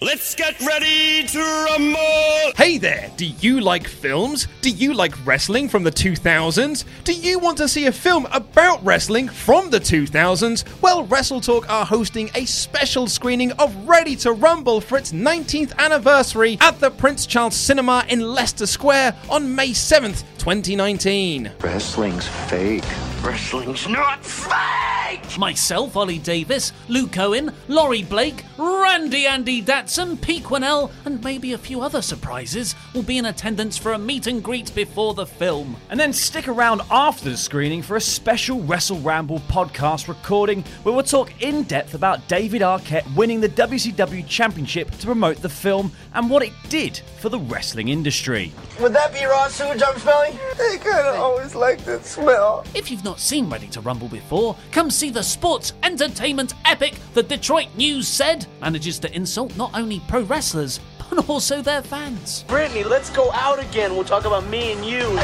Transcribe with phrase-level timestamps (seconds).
[0.00, 2.52] Let's get ready to rumble!
[2.54, 3.10] Hey there!
[3.16, 4.46] Do you like films?
[4.60, 6.84] Do you like wrestling from the 2000s?
[7.02, 10.80] Do you want to see a film about wrestling from the 2000s?
[10.80, 15.76] Well, Wrestle Talk are hosting a special screening of Ready to Rumble for its 19th
[15.78, 21.50] anniversary at the Prince Charles Cinema in Leicester Square on May 7th, 2019.
[21.60, 22.84] Wrestling's fake.
[23.20, 25.38] Wrestling's not fake!
[25.38, 31.58] Myself, Ollie Davis, Luke Owen, Laurie Blake, Randy Andy Datson, Pete Quinnell, and maybe a
[31.58, 35.78] few other surprises will be in attendance for a meet and greet before the film.
[35.88, 40.94] And then stick around after the screening for a special Wrestle Ramble podcast recording where
[40.94, 45.90] we'll talk in depth about David Arquette winning the WCW Championship to promote the film
[46.12, 48.52] and what it did for the wrestling industry.
[48.80, 50.38] Would that be raw sewage I'm smelling?
[50.60, 52.62] I kind of always like that smell.
[52.74, 57.22] If you've not seen Ready to Rumble before, come see the sports entertainment epic the
[57.22, 62.42] Detroit News said manages to insult not only pro wrestlers, but also their fans.
[62.48, 63.94] Brittany, let's go out again.
[63.94, 65.18] We'll talk about me and you.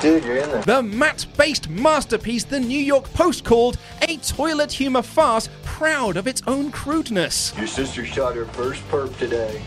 [0.00, 0.62] Dude, you're in there.
[0.62, 6.26] The mat based masterpiece the New York Post called a toilet humor farce proud of
[6.26, 7.56] its own crudeness.
[7.56, 9.62] Your sister shot her first perp today.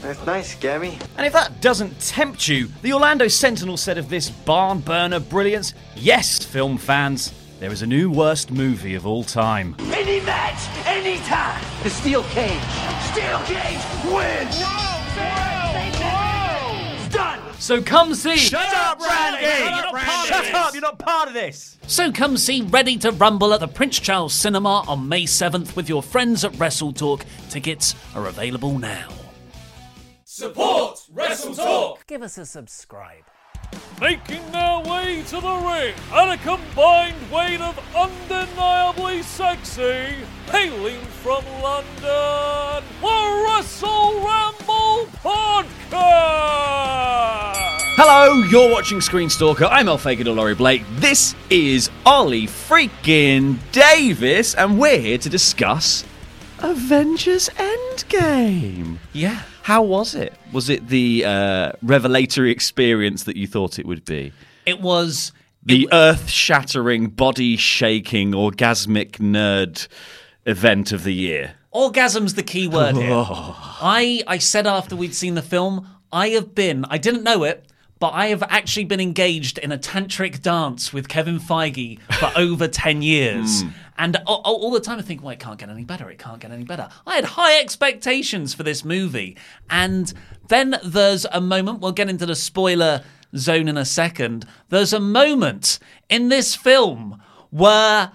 [0.00, 0.96] That's nice, Gabby.
[1.16, 5.74] And if that doesn't tempt you, the Orlando Sentinel said of this barn burner brilliance,
[5.96, 9.74] yes, film fans, there is a new worst movie of all time.
[9.78, 11.62] Any match, any time.
[11.82, 12.60] The steel cage.
[13.10, 14.60] Steel Cage wins!
[14.60, 17.40] No, no, Done!
[17.58, 18.36] So come see.
[18.36, 19.46] Shut up, Randy!
[19.46, 20.72] You're not part of Shut up!
[20.74, 21.78] You're not part of this.
[21.86, 25.88] So come see Ready to Rumble at the Prince Charles Cinema on May 7th with
[25.88, 27.24] your friends at Wrestle Talk.
[27.50, 29.08] Tickets are available now.
[30.24, 32.06] Support Wrestle Talk!
[32.06, 33.24] Give us a subscribe.
[34.00, 40.14] Making their way to the ring at a combined weight of undeniably sexy,
[40.46, 46.68] hailing from London, the Wrestle Ramble Podcast!
[48.00, 49.64] Hello, you're watching Screen Stalker.
[49.64, 50.84] I'm El Fagan Laurie Blake.
[50.98, 56.04] This is Ollie freaking Davis, and we're here to discuss
[56.60, 58.98] Avengers Endgame.
[59.12, 59.42] Yeah.
[59.68, 60.32] How was it?
[60.50, 64.32] Was it the uh, revelatory experience that you thought it would be?
[64.64, 65.30] It was.
[65.62, 69.86] The earth shattering, body shaking, orgasmic nerd
[70.46, 71.52] event of the year.
[71.74, 73.12] Orgasm's the key word here.
[73.12, 77.66] I, I said after we'd seen the film, I have been, I didn't know it,
[77.98, 82.68] but I have actually been engaged in a tantric dance with Kevin Feige for over
[82.68, 83.64] 10 years.
[83.98, 86.08] And all, all the time I think, well, it can't get any better.
[86.08, 86.88] It can't get any better.
[87.04, 89.36] I had high expectations for this movie.
[89.68, 90.12] And
[90.48, 93.02] then there's a moment, we'll get into the spoiler
[93.36, 94.46] zone in a second.
[94.68, 97.20] There's a moment in this film
[97.50, 98.12] where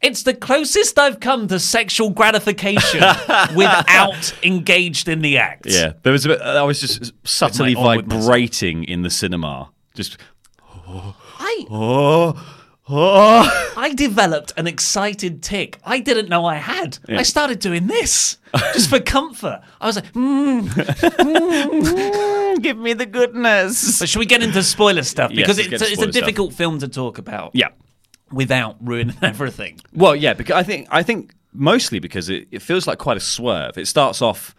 [0.00, 3.00] it's the closest I've come to sexual gratification
[3.54, 5.66] without engaged in the act.
[5.66, 9.70] Yeah, there was a bit, I was just subtly vibrating in the cinema.
[9.94, 10.16] Just,
[10.62, 12.57] I oh,
[12.88, 13.72] oh.
[13.76, 16.98] I developed an excited tic I didn't know I had.
[17.08, 17.18] Yeah.
[17.18, 18.38] I started doing this
[18.72, 19.60] just for comfort.
[19.80, 20.68] I was like, mm.
[22.62, 23.98] Give me the goodness.
[23.98, 25.30] but should we get into spoiler stuff?
[25.30, 26.12] Because let's it's, a, it's a stuff.
[26.12, 27.68] difficult film to talk about Yeah.
[28.32, 29.80] without ruining everything.
[29.92, 33.20] Well, yeah, because I think I think mostly because it, it feels like quite a
[33.20, 33.78] swerve.
[33.78, 34.54] It starts off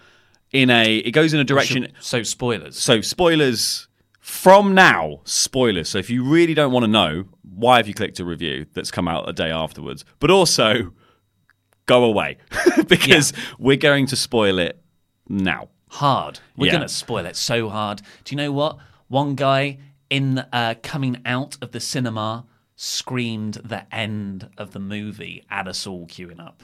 [0.51, 1.87] in a it goes in a direction.
[1.99, 2.77] So, spoilers.
[2.77, 3.87] So spoilers
[4.19, 5.89] from now, spoilers.
[5.89, 7.25] So if you really don't want to know,
[7.59, 10.05] why have you clicked a review that's come out a day afterwards?
[10.19, 10.93] But also
[11.85, 12.37] go away
[12.87, 14.81] because we're going to spoil it
[15.27, 15.69] now.
[15.89, 16.39] hard.
[16.55, 16.73] We're Yeah.
[16.73, 18.01] going to spoil it so hard.
[18.23, 18.77] Do you know what?
[19.07, 19.79] One guy
[20.09, 22.45] in uh, coming out of the cinema
[22.75, 26.63] screamed the end of the movie at us all queuing up.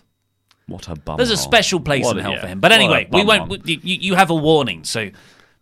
[0.67, 1.17] What a bum.
[1.17, 2.41] There's a special place What in hell yeah.
[2.41, 2.59] for him.
[2.59, 3.49] But anyway, we won't.
[3.49, 5.09] we- you, you have a warning, so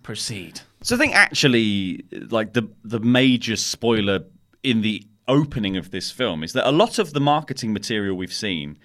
[0.02, 0.62] proceed.
[0.82, 4.26] So I think actually, like the the major spoiler
[4.64, 8.34] in the opening of this film is that a lot of the marketing material we've
[8.34, 8.78] seen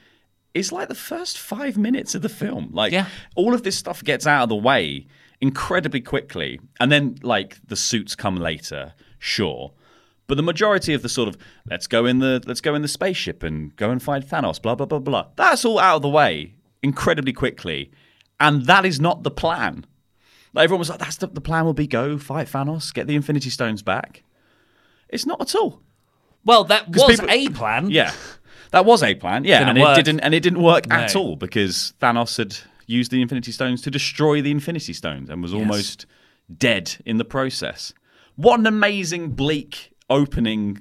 [0.55, 2.71] is like the first five minutes of the film.
[2.73, 3.07] Like Yeah.
[3.37, 5.07] all of this stuff gets out of the way
[5.41, 9.73] incredibly quickly, and then like the suits come later, sure.
[10.27, 11.39] But the majority of the sort of
[11.71, 14.75] let's go in the let's go in the spaceship and go and find Thanos, blah
[14.75, 15.27] blah blah blah.
[15.37, 17.91] That's all out of the way incredibly quickly,
[18.41, 19.85] and that is not the plan.
[20.55, 21.65] Like everyone was like, "That's the, the plan.
[21.65, 24.23] Will be go fight Thanos, get the Infinity Stones back."
[25.09, 25.83] It's not at all.
[26.49, 27.91] Well, that was people- a plan.
[27.91, 28.13] Yeah,
[28.71, 29.45] that was a plan.
[29.45, 29.99] Yeah, Didn't and work.
[29.99, 32.57] it didn't, and it didn't work at all because Thanos had
[32.87, 36.07] used the Infinity Stones to destroy the Infinity Stones and was almost
[36.57, 37.93] dead in the process.
[38.37, 40.81] What an amazing bleak opening!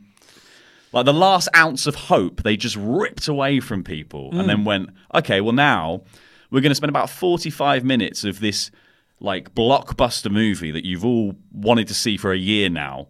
[0.94, 4.48] Like the last ounce of hope, they just ripped away from people, and Mm.
[4.48, 6.02] then went, okay, well now
[6.50, 8.72] we're going to spend about forty-five minutes of this
[9.20, 13.08] like blockbuster movie that you've all wanted to see for a year now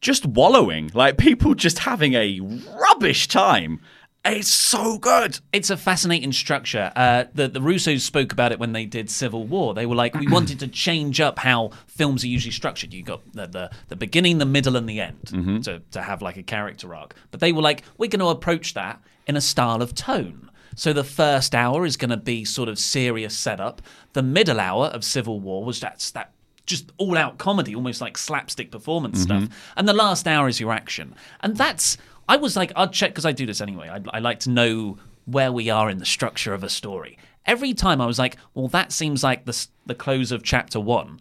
[0.00, 3.80] just wallowing, like people just having a rubbish time.
[4.22, 5.40] It's so good.
[5.50, 6.92] It's a fascinating structure.
[6.94, 9.72] Uh, the the Russos spoke about it when they did Civil War.
[9.72, 12.92] They were like, we wanted to change up how films are usually structured.
[12.92, 15.60] You got the the, the beginning, the middle, and the end Mm-hmm.
[15.62, 17.14] to to have like a character arc.
[17.30, 20.50] But they were like, we're going to approach that in a style of tone.
[20.76, 23.80] So the first hour is going to be sort of serious setup.
[24.12, 26.32] The middle hour of Civil War was that's that
[26.70, 29.44] just all out comedy, almost like slapstick performance Mm-hmm.
[29.46, 29.72] stuff.
[29.76, 31.14] And the last hour is your action.
[31.40, 33.88] And that's, I was like, I'd check because I do this anyway.
[33.90, 34.96] I, I like to know
[35.26, 37.18] where we are in the structure of a story.
[37.44, 41.20] Every time I was like, well, that seems like the, the close of chapter one,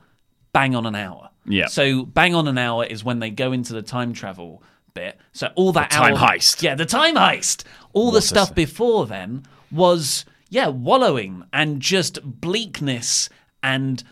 [0.54, 1.30] bang on an hour.
[1.46, 1.68] Yeah.
[1.68, 4.64] So bang on an hour is when they go into the time travel
[4.94, 5.18] bit.
[5.34, 6.62] So all that The time hour, heist.
[6.62, 7.64] Yeah, the time heist.
[7.94, 13.30] All the stuff before then was yeah, wallowing and just bleakness
[13.62, 14.04] and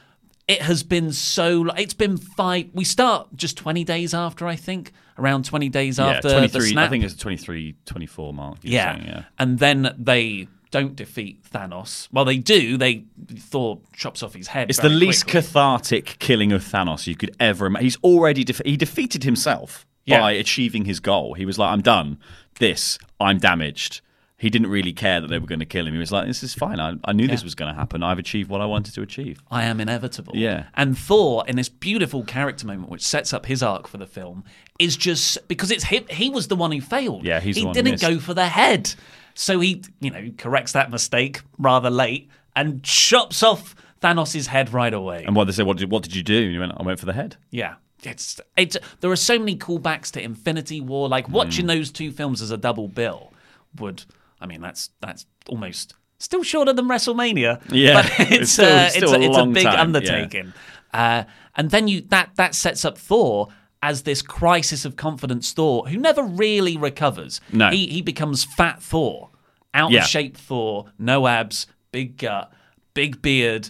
[0.47, 4.91] it has been so it's been five we start just 20 days after I think
[5.17, 6.85] around 20 days Yeah, after the 23, snap.
[6.85, 8.57] I think it's a 23, 24 mark.
[8.61, 8.93] yeah.
[8.95, 9.23] saying, yeah.
[9.39, 12.07] And then they don't defeat Thanos.
[12.11, 12.77] Well, they do.
[12.77, 13.05] They
[13.35, 14.69] Thor chops off his head.
[14.69, 15.41] It's the least quickly.
[15.41, 17.85] cathartic killing of Thanos you could ever imagine.
[17.85, 20.19] He's already defe- he defeated himself Yeah.
[20.19, 21.33] by achieving his goal.
[21.35, 22.19] He was like, "I'm done.
[22.59, 24.01] This, I'm damaged."
[24.39, 25.93] He didn't really care that they were going to kill him.
[25.93, 26.79] He was like, "This is fine.
[26.79, 28.03] I, I knew this was going to happen.
[28.03, 30.33] I've achieved what I wanted to achieve." I am inevitable.
[30.35, 30.65] Yeah.
[30.75, 34.43] And Thor, in this beautiful character moment, which sets up his arc for the film,
[34.77, 36.05] is just because it's him.
[36.11, 37.25] He was the one who failed.
[37.25, 38.93] Yeah, he's the he one who didn't go for the head,
[39.33, 44.93] so he, you know, corrects that mistake rather late and chops off Thanos' head right
[44.93, 45.23] away.
[45.25, 46.99] And what they say, "What did what did you do?" And he went, "I went
[46.99, 47.75] for the head." Yeah.
[48.03, 51.09] It's it's there are so many callbacks to Infinity War.
[51.09, 51.69] Like watching Mm.
[51.69, 53.33] those two films as a double bill
[53.79, 54.05] would
[54.41, 57.61] I mean that's that's almost still shorter than WrestleMania.
[57.71, 59.81] Yeah, But it's it's still- uh, it's, a it's a big time, yeah.
[59.81, 60.53] undertaking.
[60.93, 61.23] Uh,
[61.55, 63.47] and then you that that sets up Thor
[63.83, 67.39] as this crisis of confidence Thor who never really recovers.
[67.51, 67.69] No.
[67.69, 69.29] He he becomes fat Thor,
[69.73, 70.01] out Yeah.
[70.03, 72.51] of shape Thor, no abs, big gut,
[72.93, 73.69] big beard,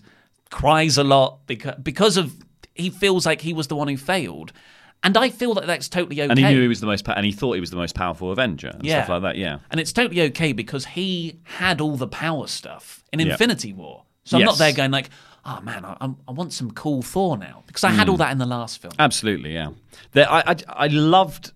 [0.49, 2.33] cries a lot because because of
[2.75, 4.53] he feels like he was the one who failed.
[5.03, 6.29] And I feel that that's totally okay.
[6.29, 7.95] And he knew he was the most, pa- and he thought he was the most
[7.95, 9.03] powerful Avenger and Yeah.
[9.03, 9.37] stuff like that.
[9.37, 13.31] Yeah, And it's totally okay because he had all the power stuff in Yeah.
[13.33, 14.03] Infinity War.
[14.25, 15.09] So I'm not there going like,
[15.45, 15.95] oh man, I,
[16.27, 17.95] I want some cool Thor now because I Mm.
[17.95, 18.93] had all that in the last film.
[18.99, 19.53] absolutely.
[19.53, 19.69] Yeah,
[20.11, 21.51] there, I, I I loved.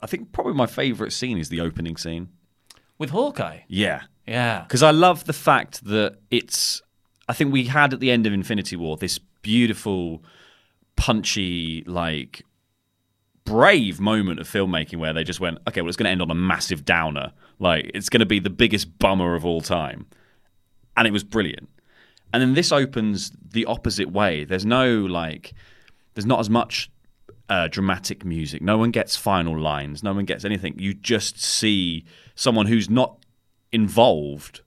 [0.00, 2.28] I think probably my favorite scene is the opening scene.
[2.98, 3.60] With Hawkeye.
[3.68, 4.60] Yeah, Yeah.
[4.62, 6.80] because I love the fact that it's.
[7.28, 10.22] I think we had at the end of Infinity War this beautiful,
[10.96, 12.42] punchy, like
[13.46, 16.30] brave moment of filmmaking where they just went, okay, well, it's going to end on
[16.30, 17.32] a massive downer.
[17.58, 20.06] Like it's going to be the biggest bummer of all time,
[20.96, 21.70] and it was brilliant.
[22.34, 24.44] And then this opens the opposite way.
[24.44, 25.54] There's no like,
[26.14, 26.90] there's not as much
[27.48, 28.60] uh, dramatic music.
[28.60, 30.02] No one gets final lines.
[30.02, 30.74] No one gets anything.
[30.78, 33.24] You just see someone who's not
[33.72, 34.60] involved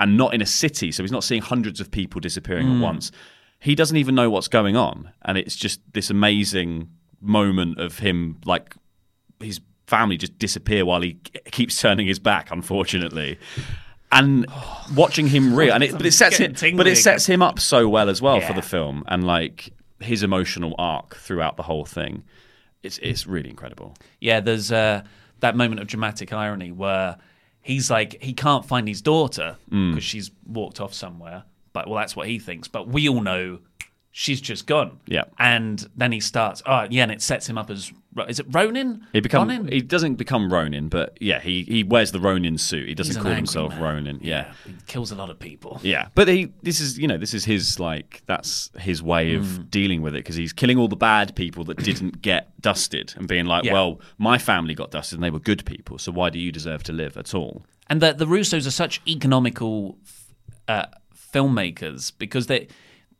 [0.00, 2.76] and not in a city, so he's not seeing hundreds of people disappearing Mm.
[2.76, 3.12] at once.
[3.60, 6.88] He doesn't even know what's going on, and it's just this amazing
[7.20, 8.74] moment of him like
[9.40, 11.14] his family just disappear while he
[11.50, 13.38] keeps turning his back, unfortunately.
[14.12, 14.46] And
[14.94, 17.88] watching him real, and it, but it sets him, but it sets him up so
[17.88, 22.24] well as well for the film, and like his emotional arc throughout the whole thing,
[22.82, 23.94] it's it's really incredible.
[24.20, 25.02] Yeah, there's uh,
[25.40, 27.18] that moment of dramatic irony where
[27.62, 29.90] he's like, he can't find his daughter Mm.
[29.92, 31.44] because she's walked off somewhere.
[31.72, 32.66] But well, that's what he thinks.
[32.66, 33.60] But we all know
[34.12, 35.00] she's just gone.
[35.06, 35.24] Yeah.
[35.38, 36.62] And then he starts.
[36.66, 37.92] Oh, yeah, and it sets him up as
[38.28, 39.06] is it Ronin?
[39.12, 39.48] He becomes.
[39.56, 39.70] Ronin?
[39.70, 42.88] He doesn't become Ronin, but yeah, he, he wears the Ronin suit.
[42.88, 43.82] He doesn't call himself man.
[43.82, 44.18] Ronin.
[44.20, 44.52] Yeah.
[44.66, 45.78] He kills a lot of people.
[45.84, 49.44] Yeah, but he this is you know this is his like that's his way of
[49.44, 49.70] Mm.
[49.70, 53.28] dealing with it because he's killing all the bad people that didn't get dusted and
[53.28, 53.74] being like, Yeah.
[53.74, 56.82] well, my family got dusted and they were good people, so why do you deserve
[56.84, 57.62] to live at all?
[57.88, 59.98] And the the Russos are such economical
[60.66, 60.86] uh,
[61.32, 62.66] filmmakers because they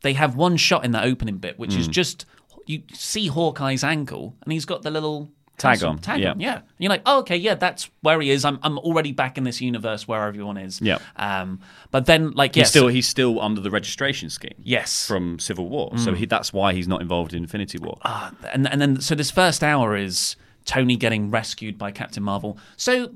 [0.01, 1.91] they have one shot in that opening bit, which is Mm.
[1.91, 2.25] just
[2.67, 6.31] you see Hawkeye's ankle, and he's got the little Tag on, Tag yeah.
[6.31, 6.55] on, yeah.
[6.55, 8.45] And you're like, oh, okay, yeah, that's where he is.
[8.45, 10.81] I'm I'm already back in this universe where everyone is.
[10.81, 10.97] Yeah.
[11.17, 11.59] Um,
[11.91, 14.55] but then like He's still he's still under the registration scheme.
[14.63, 15.05] Yes.
[15.05, 16.17] from Civil War, so Mm.
[16.17, 17.97] he, that's why he's not involved in Infinity War.
[18.03, 22.57] Ah, and and then so this first hour is Tony getting rescued by Captain Marvel.
[22.77, 23.11] So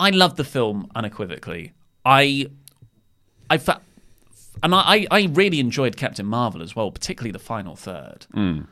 [0.00, 1.72] I love the film unequivocally.
[2.04, 2.48] I
[3.50, 3.80] I fa-
[4.62, 8.26] and I I really enjoyed Captain Marvel as well, particularly the final third.
[8.34, 8.66] Mm.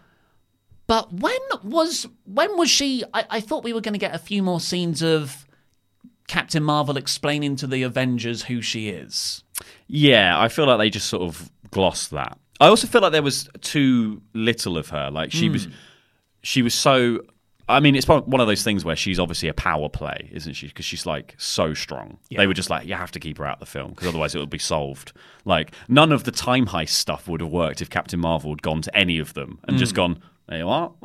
[0.87, 3.05] But when was when was she?
[3.15, 5.47] I, I thought we were going to get a few more scenes of
[6.27, 9.45] Captain Marvel explaining to the Avengers who she is.
[9.87, 12.39] Yeah, I feel like they just sort of glossed that.
[12.61, 15.11] I also feel like there was too little of her.
[15.11, 15.71] Like she was, Hmm.
[16.43, 17.21] she was so.
[17.71, 20.67] I mean, it's one of those things where she's obviously a power play, isn't she?
[20.69, 22.19] Because she's like so strong.
[22.31, 24.35] They were just like, you have to keep her out of the film because otherwise
[24.35, 25.12] it would be solved.
[25.45, 28.83] Like none of the time heist stuff would have worked if Captain Marvel had gone
[28.83, 29.97] to any of them and just Mm.
[29.97, 30.93] gone, there you are.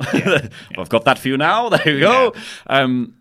[0.78, 1.68] I've got that for you now.
[1.70, 2.34] There you go.
[2.66, 3.14] Um,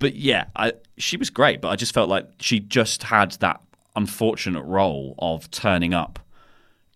[0.00, 1.60] but yeah, I, she was great.
[1.60, 3.60] But I just felt like she just had that
[3.96, 6.18] unfortunate role of turning up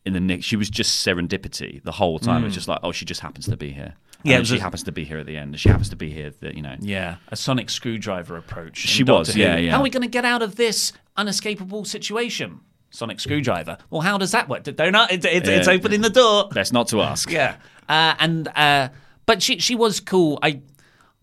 [0.04, 0.42] in the nick.
[0.42, 2.42] She was just serendipity the whole time.
[2.42, 2.46] Mm.
[2.46, 3.94] It's just like, oh, she just happens to be here.
[4.24, 5.54] Yeah, and it was she a- happens to be here at the end.
[5.54, 6.32] and She happens to be here.
[6.40, 6.76] That you know.
[6.80, 8.76] Yeah, a sonic screwdriver approach.
[8.78, 9.44] She was, Doctor Who.
[9.44, 9.70] yeah, yeah.
[9.72, 12.60] How are we going to get out of this unescapable situation?
[12.90, 13.78] Sonic screwdriver.
[13.90, 14.66] Well, how does that work?
[14.78, 15.10] Not.
[15.12, 16.48] It, it, It's opening the door.
[16.50, 17.30] Best not to ask.
[17.30, 17.56] Yeah,
[17.88, 18.90] uh, and uh,
[19.26, 20.38] but she she was cool.
[20.42, 20.60] I,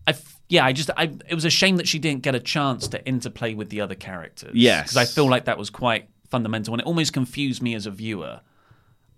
[0.06, 0.14] I
[0.48, 0.64] yeah.
[0.64, 1.04] I just I.
[1.28, 3.94] It was a shame that she didn't get a chance to interplay with the other
[3.94, 4.50] characters.
[4.54, 4.92] Yes.
[4.92, 7.90] because I feel like that was quite fundamental, and it almost confused me as a
[7.92, 8.40] viewer.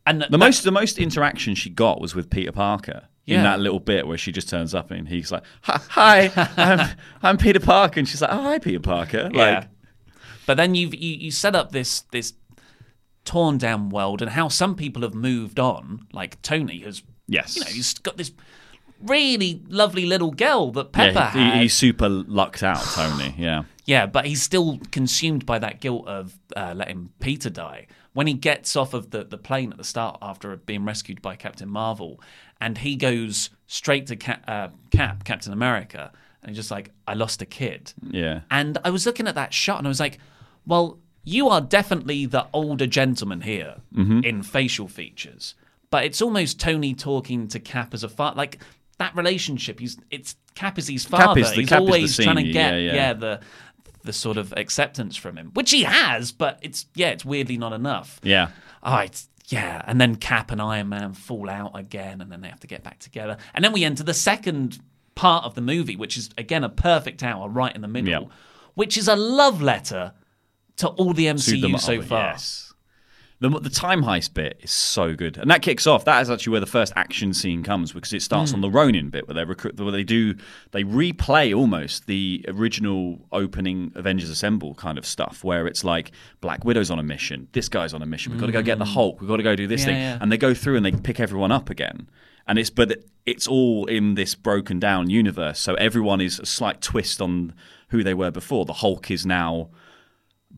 [0.06, 3.08] And The most the most interaction she got was with Peter Parker.
[3.24, 3.36] Yeah.
[3.38, 7.36] In that little bit where she just turns up and he's like, "Hi, I'm, I'm
[7.38, 9.64] Peter Parker," and she's like, "Oh, hi, Peter Parker." Like, Yeah.
[10.44, 12.32] But then you've, you you set up this this
[13.24, 17.02] torn down world and how some people have moved on, like Tony has.
[17.28, 17.54] Yes.
[17.56, 18.32] You know, he's got this
[19.00, 21.62] really lovely little girl that yeah, Pepper he- had.
[21.62, 23.34] he's super lucked out, Tony.
[23.38, 23.62] Yeah.
[23.84, 27.86] Yeah, but he's still consumed by that guilt of uh, letting Peter die.
[28.12, 31.34] When he gets off of the, the plane at the start after being rescued by
[31.34, 32.20] Captain Marvel,
[32.62, 37.14] and he goes straight to Cap, uh, Cap Captain America, and he's just like, I
[37.14, 37.92] lost a kid.
[38.10, 38.40] Yeah.
[38.50, 40.18] And I was looking at that shot and I was like,
[40.66, 44.24] well, you are definitely the older gentleman here Mhm.
[44.24, 45.54] in facial features.
[45.90, 48.36] But it's almost Tony talking to Cap as a father.
[48.36, 48.58] Like
[48.98, 51.40] that relationship, he's it's Cap is his Cap father.
[51.40, 53.12] is the- he's Cap is the always trying to get yeah, yeah.
[53.12, 53.40] the
[54.04, 57.72] the sort of acceptance from him, which he has, but it's yeah, it's weirdly not
[57.72, 58.18] enough.
[58.24, 58.48] Yeah.
[58.82, 62.48] Oh, it's yeah, and then Cap and Iron Man fall out again, and then they
[62.48, 64.80] have to get back together, and then we enter the second
[65.14, 68.30] part of the movie, which is again a perfect hour right in the middle, Yep.
[68.74, 70.12] which is a love letter
[70.76, 72.30] to all the MCU so far.
[72.32, 72.71] Yes.
[73.42, 76.04] The, the time heist bit is so good, and that kicks off.
[76.04, 78.54] That is actually where the first action scene comes because it starts Mm.
[78.54, 80.34] on the Ronin bit where they recruit, where they do
[80.70, 86.64] they replay almost the original opening Avengers Assemble kind of stuff, where it's like Black
[86.64, 88.84] Widow's on a mission, this guy's on a mission, we've got to go get the
[88.84, 88.94] Mm.
[88.94, 90.18] Hulk, we've got to go do this Yeah, thing, yeah.
[90.20, 92.08] and they go through and they pick everyone up again,
[92.46, 96.80] and it's but it's all in this broken down universe, so everyone is a slight
[96.80, 97.52] twist on
[97.88, 98.64] who they were before.
[98.64, 99.68] The Hulk is now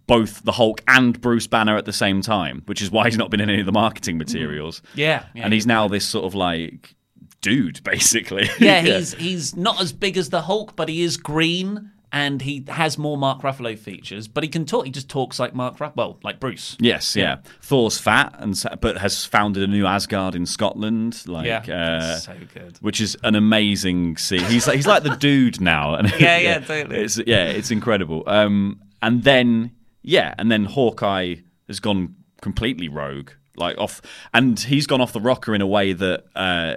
[0.06, 3.30] both the Hulk and Bruce Banner at the same time, which is why he's not
[3.30, 4.82] been in any of the marketing materials.
[4.94, 6.94] Yeah, yeah, and he's now this sort of like
[7.40, 8.48] dude, basically.
[8.58, 12.64] Yeah, he's he's not as big as the Hulk, but he is green and he
[12.68, 14.28] has more Mark Ruffalo features.
[14.28, 14.84] But he can talk.
[14.84, 16.76] He just talks like Mark Ruffalo, well, like Bruce.
[16.78, 17.38] Yes, yeah.
[17.60, 21.24] Thor's fat and but has founded a new Asgard in Scotland.
[21.26, 21.74] Like, Yeah.
[21.74, 22.78] uh, So good.
[22.80, 24.44] Which is an amazing scene.
[24.44, 26.00] He's like, he's like the dude now.
[26.20, 26.98] Yeah, yeah, totally.
[27.00, 28.22] It's, yeah, it's incredible.
[28.28, 29.72] Um, and then
[30.04, 34.00] yeah, and then Hawkeye has gone completely rogue, like off,
[34.32, 36.76] and he's gone off the rocker in a way that uh,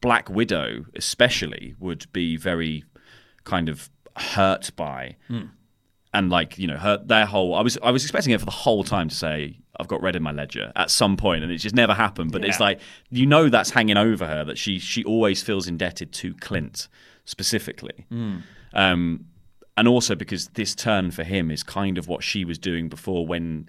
[0.00, 2.84] Black Widow, especially, would be very
[3.44, 5.44] kind of hurt by Hmm.
[6.14, 8.50] and like you know her their whole I was I was expecting it for the
[8.50, 11.58] whole time to say I've got red in my ledger at some point and it
[11.58, 12.80] just never happened but it's like
[13.10, 16.88] you know that's hanging over her that she she always feels indebted to Clint
[17.26, 18.42] specifically Mm.
[18.72, 19.26] um
[19.76, 23.26] and also because this turn for him is kind of what she was doing before
[23.26, 23.68] when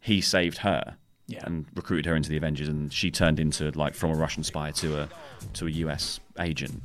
[0.00, 1.40] he saved her Yeah.
[1.44, 4.70] and recruited her into the Avengers, and she turned into like from a Russian spy
[4.72, 5.08] to a
[5.54, 6.82] to a US agent.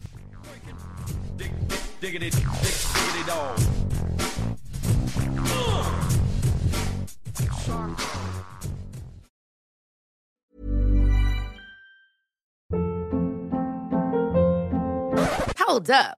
[2.02, 3.60] Diggity, dick, diggity dog.
[15.60, 16.18] Hold up.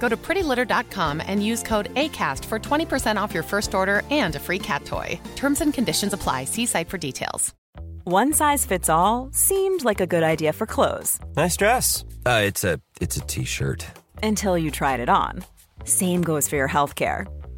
[0.00, 4.40] Go to prettylitter.com and use code ACAST for 20% off your first order and a
[4.40, 5.20] free cat toy.
[5.36, 6.44] Terms and conditions apply.
[6.46, 7.54] See site for details.
[8.04, 12.04] One size fits all seemed like a good idea for clothes Nice dress.
[12.26, 13.86] Uh, it's a it's a t-shirt.
[14.22, 15.44] until you tried it on.
[15.84, 17.26] Same goes for your healthcare.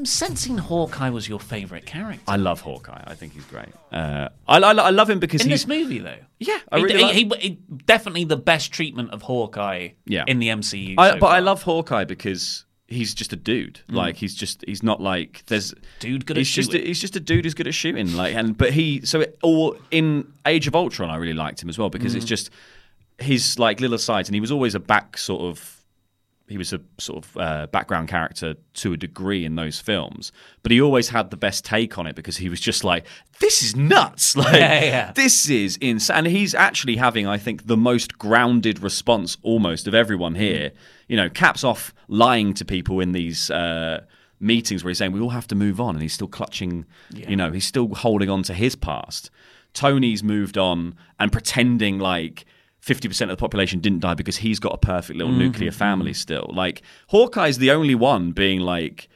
[0.00, 2.22] I'm sensing Hawkeye was your favourite character.
[2.26, 3.04] I love Hawkeye.
[3.06, 3.68] I think he's great.
[3.92, 6.16] Uh, I, I, I love him because in he's this movie, though.
[6.38, 10.24] Yeah, I He- really he, like- he- definitely the best treatment of Hawkeye Yeah.
[10.26, 10.94] in the MCU.
[10.96, 13.80] I, so but I love Hawkeye because he's just a dude.
[13.90, 13.96] Mm.
[13.96, 16.86] Like he's just he's not like there's Dude good at he's just a, shooting.
[16.86, 18.16] he's just a dude who's good at shooting.
[18.16, 21.68] Like and but he so it, or in Age of Ultron I really liked him
[21.68, 22.28] as well because it's Mm.
[22.28, 22.50] just
[23.18, 25.79] his like little sides and he was always a back sort of
[26.50, 30.32] he was a sort of uh, background character to a degree in those films,
[30.62, 33.06] but he always had the best take on it because he was just like,
[33.38, 34.36] "This is nuts!
[34.40, 35.12] Like, Yeah, yeah.
[35.12, 39.94] this is insane." And he's actually having, I think, the most grounded response almost of
[39.94, 40.72] everyone here.
[41.08, 43.50] You know, caps off lying to people in these.
[43.50, 44.02] Uh,
[44.42, 46.86] Meetings where he's saying we all have to move on, and he's still clutching.
[47.28, 49.30] You know, he's still holding on to his past.
[49.74, 52.46] Tony's moved on and pretending like
[52.84, 56.12] 50% of the population didn't die because he's got a perfect little Mhm, nuclear family
[56.14, 56.50] still.
[56.54, 59.08] Like, Hawkeye's the only one being like,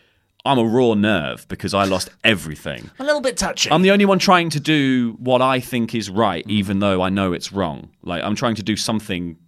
[0.44, 2.90] I'm a raw nerve because I lost everything.
[2.98, 3.70] a little bit touchy.
[3.70, 7.08] I'm the only one trying to do what I think is right, even though I
[7.08, 7.90] know it's wrong.
[8.02, 9.38] Like, I'm trying to do something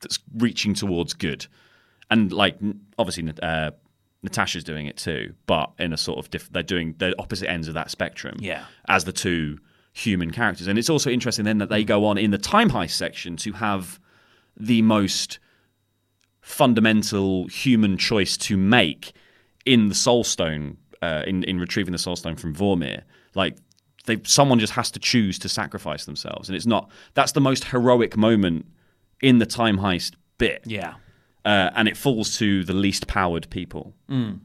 [0.00, 1.46] that's reaching towards good.
[2.10, 2.56] And, like,
[2.98, 3.70] obviously, uh,
[4.24, 7.68] Natasha's doing it too, but in a sort of diff- they're doing the opposite ends
[7.68, 8.64] of that spectrum Yeah.
[8.88, 9.60] as the two
[9.98, 10.66] human characters.
[10.68, 13.52] And it's also interesting then that they go on in the time heist section to
[13.52, 13.98] have
[14.56, 15.38] the most
[16.40, 19.12] fundamental human choice to make
[19.64, 23.02] in the Soul Stone, uh, in in retrieving the Soul Stone from Vormir.
[23.34, 23.56] Like
[24.06, 26.90] they, someone just has to choose to sacrifice themselves, and it's not.
[27.14, 28.66] That's the most heroic moment
[29.20, 30.62] in the time heist bit.
[30.64, 30.94] Yeah.
[31.44, 33.94] uh, and it falls to the least powered people.
[34.08, 34.40] Mm.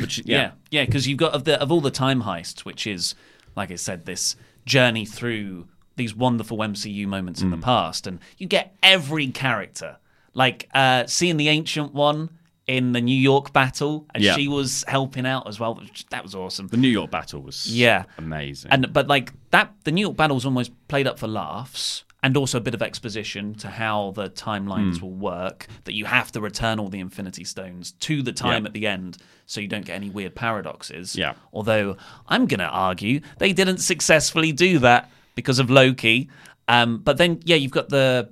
[0.00, 0.50] Which, Yeah, yeah.
[0.70, 3.14] yeah, because you've got of the of all the time heists, which is
[3.56, 4.36] like I said, this
[4.66, 7.62] journey through these wonderful MCU moments in the Mm.
[7.62, 9.96] past, and you get every character.
[10.32, 12.30] Like uh, seeing the ancient one
[12.66, 14.34] in the New York battle, and Yeah.
[14.34, 15.80] she was helping out as well.
[16.10, 16.66] That was awesome.
[16.68, 18.70] The New York battle was yeah amazing.
[18.72, 22.36] and but like that, the New York battle was almost played up for laughs, and
[22.38, 25.02] also a bit of exposition to how the timelines Mm.
[25.02, 25.66] will work.
[25.84, 28.68] That you have to return all the Infinity Stones to the time Yeah.
[28.68, 31.14] at the end, so you don't get any weird paradoxes.
[31.14, 31.34] Yeah.
[31.52, 36.28] Although I'm gonna argue they didn't successfully do that because of Loki.
[36.66, 38.30] Um, but then yeah, you've got the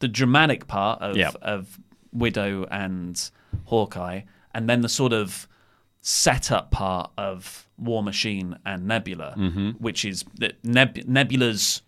[0.00, 1.30] the dramatic part of Yeah.
[1.42, 1.78] of
[2.12, 3.30] Widow and
[3.66, 4.22] Hawkeye,
[4.52, 5.46] and then the sort of
[6.00, 9.80] setup part of War Machine and Nebula, Mhm.
[9.80, 11.82] which is that Neb- Nebula's.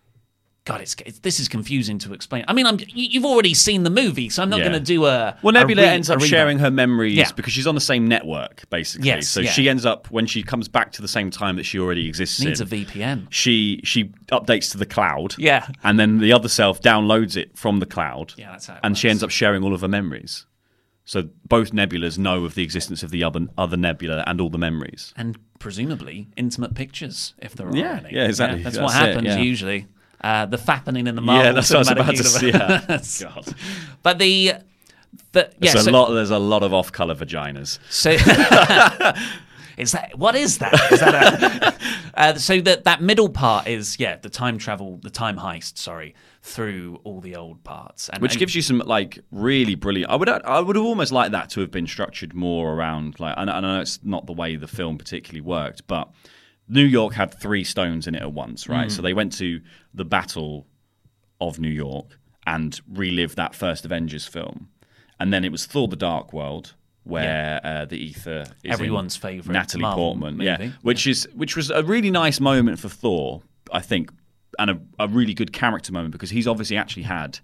[0.65, 2.45] God, it's, it's this is confusing to explain.
[2.47, 4.69] I mean, I'm you- you've already seen the movie, so I'm not Yeah.
[4.69, 5.37] going to do a.
[5.43, 7.33] Well, a Nebula re- ends up sharing her memories Yeah.
[7.35, 9.09] because she's on the same network, basically.
[9.09, 9.51] Yes, so yeah.
[9.51, 12.41] she ends up when she comes back to the same time that she already exists.
[12.41, 13.27] Needs in, a VPN.
[13.31, 15.35] She she updates to the cloud.
[15.37, 15.67] Yeah.
[15.83, 18.35] and then the other self downloads it from the cloud.
[18.37, 20.47] Yeah, that's how it and she ends up sharing all of her memories.
[21.05, 24.59] So both nebulas know of the existence of the other other nebula and all the
[24.59, 25.13] memories.
[25.17, 28.15] and presumably intimate pictures if there are Yeah, any.
[28.17, 28.63] yeah, exactly.
[28.63, 29.39] that's, That's what it, happens yeah.
[29.39, 29.87] usually.
[30.23, 32.47] Uh, the fappening in the Marvel Yeah, that's what I was Cinematic about to say,
[32.47, 33.21] Universe.
[33.21, 33.29] yeah.
[33.35, 33.55] God.
[34.05, 34.53] But the,
[35.33, 36.13] the yeah, There's a so, lot.
[36.13, 37.79] There's a lot of off-color vaginas.
[37.91, 38.11] So
[39.77, 40.75] is that what is that?
[40.93, 41.75] Is that
[42.15, 45.79] a, uh, so that that middle part is yeah the time travel, the time heist.
[45.79, 50.11] Sorry, through all the old parts, and, which and- gives you some like really brilliant.
[50.11, 53.35] I would I would have almost liked that to have been structured more around like.
[53.37, 56.11] And I know it's not the way the film particularly worked, but
[56.73, 58.89] New York had three stones in it at once, right?
[58.89, 58.93] Mm.
[58.93, 59.61] So they went to
[59.93, 60.67] the Battle
[61.41, 64.69] of New York and relived that first Avengers film,
[65.21, 66.75] and then it was Thor: The Dark World.
[67.05, 70.45] Where uh, the ether Everyone's favourite Natalie Marvel Portman, movie.
[70.45, 74.13] yeah, which is which was a really nice moment for Thor, I think,
[74.57, 77.41] and a, a really good character moment because he's obviously actually had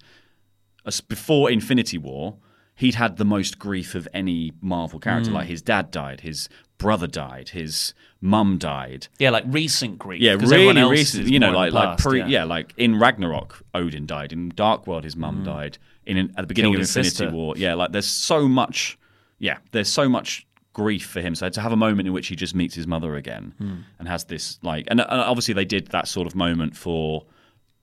[0.87, 2.37] as before Infinity War,
[2.79, 5.31] he'd had the most grief of any Marvel character.
[5.31, 5.35] Mm.
[5.35, 9.09] Like his dad died, his brother died, his mum died.
[9.19, 10.23] yeah, like recent grief.
[10.23, 11.29] Yeah, really else recent.
[11.29, 12.27] You know, like like past, pre, yeah.
[12.27, 12.45] yeah.
[12.45, 14.33] like in Ragnarok, Odin died.
[14.33, 15.79] In Dark World, his mum died.
[16.07, 17.31] In at the beginning Killed of Infinity sister.
[17.31, 18.99] War, yeah, like there's so much.
[19.41, 21.35] Yeah, there's so much grief for him.
[21.35, 23.75] So to have a moment in which he just meets his mother again Hmm.
[23.99, 27.27] and has this like, and, and obviously they did that sort of moment for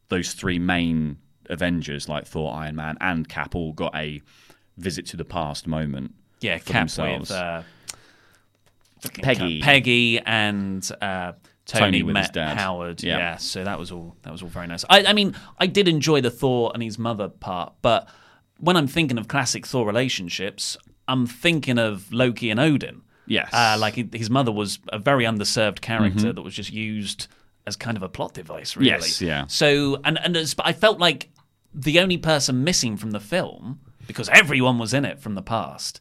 [0.08, 1.17] those three main
[1.49, 4.21] Avengers like Thor, Iron Man, and Cap all got a
[4.77, 6.13] visit to the past moment.
[6.41, 7.29] Yeah, for Cap themselves.
[7.29, 7.61] with uh,
[9.21, 9.59] Peggy.
[9.59, 11.33] Cap- Peggy, and uh,
[11.65, 12.35] Tony, Tony met.
[12.35, 13.03] Howard.
[13.03, 13.17] Yeah.
[13.17, 13.38] Yeah.
[13.38, 14.15] so that was all.
[14.23, 14.83] That was all very nice.
[14.89, 18.07] I, I mean, I did enjoy the Thor and his mother part, but
[18.59, 23.01] when I'm thinking of classic Thor relationships, I'm thinking of Loki and Odin.
[23.27, 23.49] Yes.
[23.53, 26.35] uh, like his mother was a very underserved character Mhm.
[26.35, 27.25] that was just used
[27.65, 28.89] as kind of a plot device, really.
[28.89, 29.45] Yes, yeah.
[29.47, 31.29] So, and and I felt like
[31.73, 35.99] the only person missing from the film, because everyone was in it from the past,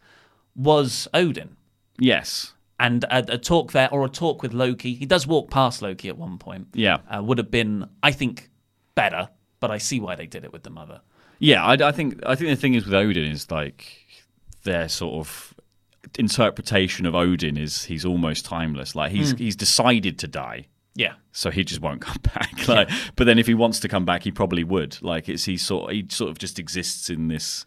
[0.54, 1.56] was Odin.
[1.98, 2.52] Yes.
[2.78, 4.94] And a, a talk there, or a talk with Loki.
[4.94, 6.68] He does walk past Loki at one point.
[6.74, 6.98] Yeah.
[7.08, 8.50] Uh, would have been, I think,
[8.94, 9.28] better,
[9.60, 11.00] but I see why they did it with the mother.
[11.38, 13.86] Yeah, I, I think I think the thing is with Odin is like
[14.64, 15.54] their sort of
[16.18, 18.94] interpretation of Odin is he's almost timeless.
[18.94, 19.38] Like he's Mm.
[19.38, 20.66] he's decided to die.
[20.94, 21.14] Yeah.
[21.32, 22.68] So he just won't come back.
[22.68, 24.96] Like, but then if he wants to come back, he probably would.
[25.02, 27.66] Like it's he sort he sort of just exists in this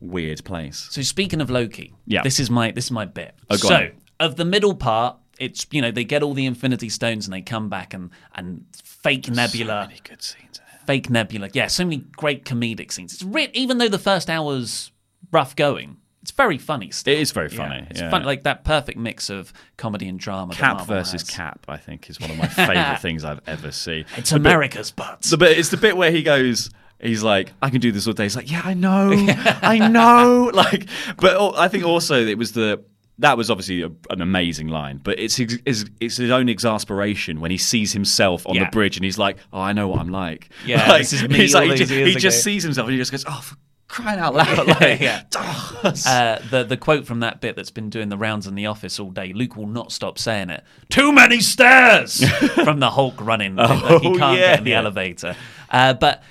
[0.00, 0.88] weird place.
[0.90, 2.22] So speaking of Loki, Yeah.
[2.22, 3.34] this is my this is my bit.
[3.48, 3.90] Oh, so on.
[4.18, 7.42] of the middle part, it's you know they get all the Infinity Stones and they
[7.42, 9.86] come back and and fake Nebula.
[9.88, 10.60] many good scenes.
[10.86, 13.14] Fake Nebula, yeah, so many great comedic scenes.
[13.14, 14.90] It's re- even though the first hour's
[15.30, 16.90] rough going, it's very funny.
[16.90, 17.14] Still.
[17.14, 18.10] It is very Yeah, funny, It's yeah.
[18.10, 20.52] fun, like that perfect mix of comedy and drama.
[20.54, 21.30] Cap versus has.
[21.30, 24.04] Cap, I think, is one of my favorite things I've ever seen.
[24.16, 25.30] It's The bit- America's butts.
[25.30, 26.70] The bit, it's the bit where he goes.
[27.02, 28.24] He's like, I can do this all day.
[28.24, 29.10] He's like, Yeah, I know,
[29.62, 30.50] I know.
[30.54, 30.86] Like,
[31.18, 32.82] but I think also it was the
[33.18, 37.40] that was obviously a, an amazing line, but it's his, it's it's his own exasperation
[37.40, 38.64] when he sees himself on Yeah.
[38.64, 40.48] the bridge and he's like, Oh, I know what I'm like.
[40.64, 42.86] Yeah, like, this is me He's all like, he just, years he just sees himself
[42.86, 43.56] and he just goes, Oh, for
[43.88, 44.66] crying out loud!
[44.68, 45.24] Like, yeah.
[45.34, 48.98] Uh, the the quote from that bit that's been doing the rounds in the office
[49.00, 49.32] all day.
[49.32, 50.62] Luke will not stop saying it.
[50.90, 52.24] Too many stairs
[52.64, 53.56] from the Hulk running.
[53.56, 55.36] like he Oh, can't yeah, get in the elevator.
[55.70, 56.22] Uh, but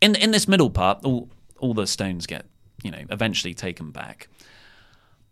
[0.00, 2.46] in in this middle part, all all the stones get
[2.82, 4.28] you know eventually taken back.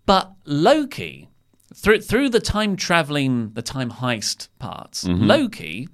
[0.07, 1.29] But Loki,
[1.75, 5.27] through through the time traveling, the time heist parts, Mhm.
[5.27, 5.89] Loki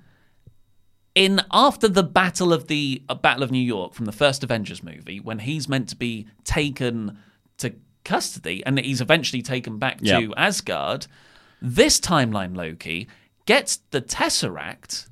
[1.14, 4.82] in after the battle of the uh, battle of New York from the first Avengers
[4.82, 7.18] movie, when he's meant to be taken
[7.58, 10.20] to custody and he's eventually taken back Yeah.
[10.20, 11.06] to Asgard,
[11.60, 13.08] this timeline Loki
[13.44, 15.08] gets the Tesseract.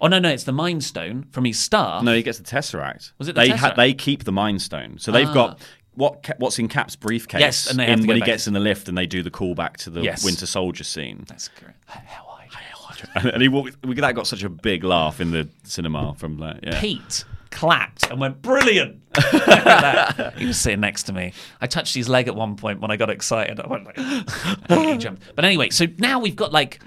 [0.00, 2.02] Oh no, no, it's the Mind Stone from his star.
[2.02, 3.12] No, he gets the Tesseract.
[3.18, 3.76] Was it the they Tesseract?
[3.76, 5.34] they keep the Mind Stone, so they've Ah.
[5.34, 5.60] got
[5.94, 7.40] what Ca- what's in Cap's briefcase.
[7.40, 8.26] Yes, and they have in- to when he back.
[8.26, 10.24] gets in the lift, and they do the callback to the Yes.
[10.24, 11.24] Winter Soldier scene.
[11.28, 11.72] That's correct.
[13.14, 16.38] And, and he walked, we that got such a big laugh in the cinema from
[16.38, 16.60] that.
[16.62, 16.80] Yeah.
[16.80, 19.00] Pete clapped and went brilliant.
[19.32, 20.34] That.
[20.38, 21.32] he was sitting next to me.
[21.60, 23.60] I touched his leg at one point when I got excited.
[23.60, 23.98] I went like,
[24.68, 25.22] he jumped.
[25.34, 26.80] But anyway, so now we've got like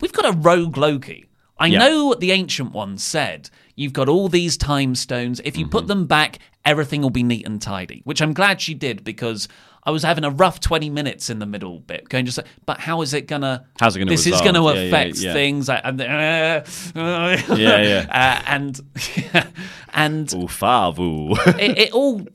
[0.00, 1.26] we've got a rogue Loki.
[1.58, 1.78] I Yeah.
[1.78, 3.50] know what the ancient one said.
[3.74, 5.40] You've got all these time stones.
[5.44, 5.70] If you Mm-hmm.
[5.70, 8.00] put them back, everything will be neat and tidy.
[8.04, 9.48] Which I'm glad she did because
[9.84, 12.80] I was having a rough 20 minutes in the middle bit, going just like, but
[12.80, 13.66] how is it gonna?
[13.78, 15.32] How's it gonna This is going to Yeah, yeah, affect yeah.
[15.32, 15.68] things.
[15.68, 16.62] I, and, uh,
[16.96, 18.06] Yeah, yeah.
[18.10, 18.80] Uh, and
[19.94, 21.36] and Ooh, favu.
[21.58, 22.26] it, it all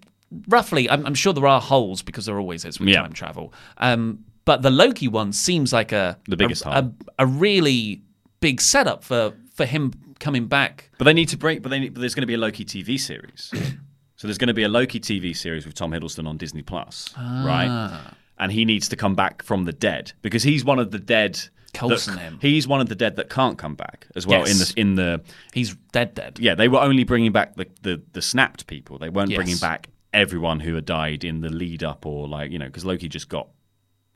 [0.48, 0.90] roughly.
[0.90, 3.02] I'm, I'm sure there are holes because there always is with Yeah.
[3.02, 3.54] time travel.
[3.78, 6.74] Um, but the Loki one seems like a The biggest a, hole.
[7.20, 8.02] a, a really
[8.42, 10.90] big setup for for him coming back.
[10.98, 11.62] But they need to break.
[11.64, 13.50] But, they need, but there's going to be a Loki TV series.
[14.18, 17.10] so there's going to be a Loki TV series with Tom Hiddleston on Disney Plus,
[17.18, 17.44] Ah.
[17.46, 18.14] right?
[18.38, 21.40] And he needs to come back from the dead because he's one of the dead.
[21.74, 22.38] Coulson that- him.
[22.42, 24.44] He's one of the dead that can't come back as well.
[24.44, 25.22] In the in the
[25.54, 26.38] He's dead, dead.
[26.38, 28.98] yeah, they were only bringing back the the, the snapped people.
[28.98, 29.38] They weren't Yes.
[29.38, 32.84] bringing back everyone who had died in the lead up or like you know because
[32.84, 33.48] Loki just got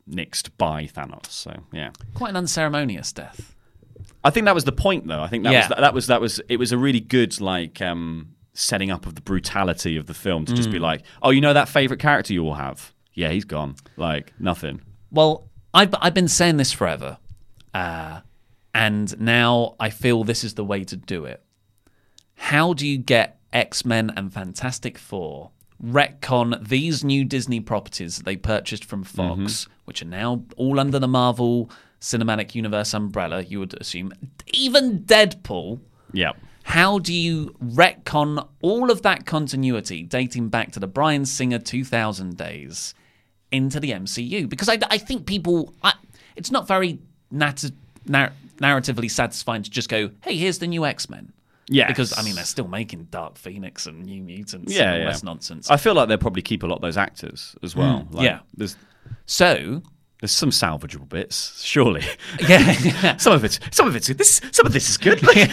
[0.10, 1.28] nixed by Thanos.
[1.28, 1.92] So yeah.
[2.14, 3.55] Quite an unceremonious death.
[4.24, 5.22] I think that was the point, though.
[5.22, 5.68] I think that Yeah.
[5.68, 9.16] was that was that was it was a really good like um, setting up of
[9.16, 10.82] the brutality of the film to just be Mm.
[10.82, 12.94] like, oh, you know that favorite character you all have?
[13.14, 13.76] Yeah, he's gone.
[13.98, 14.82] Like nothing.
[15.12, 17.18] Well, I've I've been saying this forever,
[17.74, 18.22] uh,
[18.74, 21.42] and now I feel this is the way to do it.
[22.36, 25.52] How do you get X Men and Fantastic Four
[25.84, 29.72] retcon these new Disney properties that they purchased from Fox, Mm-hmm.
[29.86, 31.70] which are now all under the Marvel
[32.06, 33.42] Cinematic Universe umbrella?
[33.42, 34.14] You would assume
[34.54, 35.80] even Deadpool.
[36.14, 36.34] Yeah.
[36.64, 42.38] How do you retcon all of that continuity dating back to the Bryan Singer 2000
[42.38, 42.94] days
[43.52, 44.48] into the MCU?
[44.50, 45.94] Because I, I think people, I,
[46.36, 47.00] it's not very
[47.32, 47.72] nat-
[48.08, 51.32] nar- narratively satisfying to just go, hey, here's the new X Men.
[51.68, 51.88] Yeah.
[51.88, 55.12] Because, I mean, they're still making Dark Phoenix and New Mutants Yeah, and all yeah.
[55.12, 55.70] this nonsense.
[55.72, 58.06] I feel like they'll probably keep a lot of those actors as well.
[58.10, 58.40] Mm, Like, yeah.
[58.56, 58.76] There's
[59.26, 59.82] so
[60.22, 62.02] there's some salvageable bits, surely.
[62.40, 63.18] Yeah.
[63.18, 63.60] some of it.
[63.72, 64.40] Some of it's this.
[64.52, 65.22] Some of this is good.
[65.26, 65.50] Like,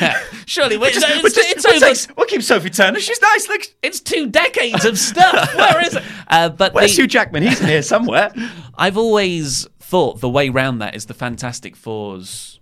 [0.46, 2.14] Surely, we're just, no, we're just- it's we'll over.
[2.16, 3.00] We'll keep Sophie Turner.
[3.00, 3.48] She's nice.
[3.48, 5.54] Look, it's two decades of stuff.
[5.56, 6.02] Where is it?
[6.28, 7.42] Uh, but where's the- Hugh Jackman?
[7.42, 8.32] He's in here somewhere.
[8.76, 12.60] I've always thought the way round that is the Fantastic Four's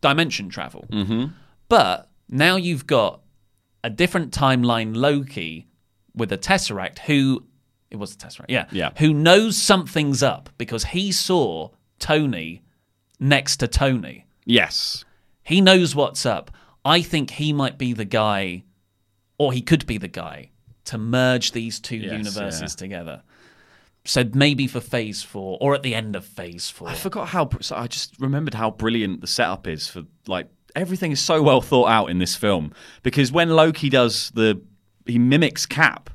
[0.00, 0.86] dimension travel.
[0.90, 1.26] Mm-hmm.
[1.68, 3.20] But now you've got
[3.84, 5.68] a different timeline Loki
[6.14, 7.44] with a Tesseract who
[7.90, 8.90] it was a Tesseract, yeah, Yeah.
[8.98, 12.62] who knows something's up because he saw Tony
[13.20, 14.26] next to Tony.
[14.44, 15.04] Yes.
[15.44, 16.50] He knows what's up.
[16.84, 18.64] I think he might be the guy,
[19.38, 20.50] or he could be the guy,
[20.86, 22.76] to merge these two Yes, universes yeah.
[22.76, 23.22] together.
[24.04, 26.88] So maybe for phase four, or at the end of phase four.
[26.88, 27.48] I forgot how.
[27.60, 31.60] So I just remembered how brilliant the setup is for like everything is so well
[31.60, 32.72] thought out in this film
[33.02, 34.60] because when Loki does the
[35.06, 36.10] he mimics Cap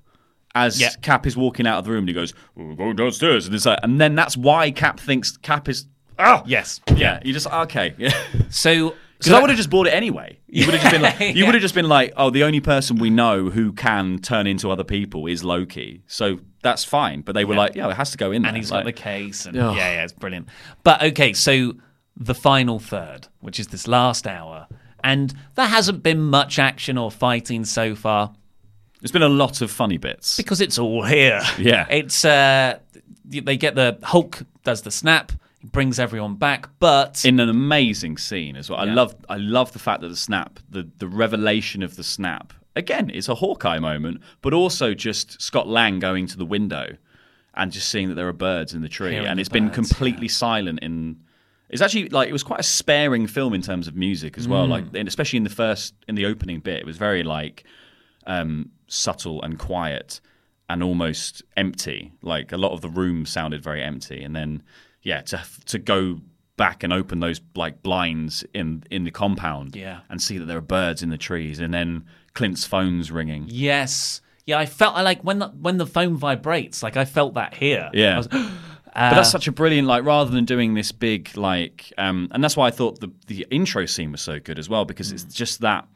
[0.55, 0.89] as Yeah.
[1.01, 3.65] Cap is walking out of the room and he goes "We're going downstairs and it's
[3.65, 5.85] like and then that's why Cap thinks Cap is
[6.19, 6.81] ah Yes.
[6.95, 8.11] yeah you just okay yeah
[8.49, 10.39] So because I would have just bought it anyway.
[10.47, 11.45] You would have just been like, you Yeah.
[11.45, 14.71] would have just been like, oh, the only person we know who can turn into
[14.71, 16.01] other people is Loki.
[16.07, 17.21] So that's fine.
[17.21, 17.59] But they were Yeah.
[17.59, 18.49] like, yeah, it has to go in there.
[18.49, 19.75] and he's like, got the case, and Ugh.
[19.77, 20.49] yeah, yeah, it's brilliant.
[20.83, 21.73] But okay, so
[22.17, 24.65] the final third, which is this last hour,
[25.03, 28.33] and there hasn't been much action or fighting so far
[29.01, 30.37] There's been a lot of funny bits.
[30.37, 31.41] because it's all here.
[31.57, 31.87] Yeah.
[31.89, 32.79] it's uh,
[33.25, 35.31] they get the Hulk does the snap,
[35.63, 38.79] brings everyone back, but in an amazing scene as well.
[38.79, 42.53] I love I love the fact that the snap, the the revelation of the snap,
[42.75, 46.95] again, it's a Hawkeye moment, but also just Scott Lang going to the window
[47.55, 49.75] and just seeing that there are birds in the tree, Hearing and it's been birds,
[49.75, 51.19] completely silent in.
[51.69, 54.67] It's actually like it was quite a sparing film in terms of music as well,
[54.67, 54.69] Mm.
[54.93, 57.63] like especially in the first in the opening bit, it was very like
[58.27, 60.19] um, subtle and quiet
[60.69, 62.11] and almost empty.
[62.21, 64.63] Like a lot of the room sounded very empty, and then
[65.01, 66.19] yeah, to to go
[66.57, 70.01] back and open those like blinds in in the compound, Yeah.
[70.09, 73.45] and see that there are birds in the trees, and then Clint's phone's ringing.
[73.47, 77.33] yes, yeah, I felt I like when the, when the phone vibrates, like I felt
[77.35, 77.89] that here.
[77.93, 78.17] Yeah.
[78.17, 78.51] Was- but
[78.93, 82.57] that's Uh, such a brilliant like rather than doing this big like um and that's
[82.57, 85.13] why I thought the the intro scene was so good as well because Mm.
[85.13, 85.87] it's just that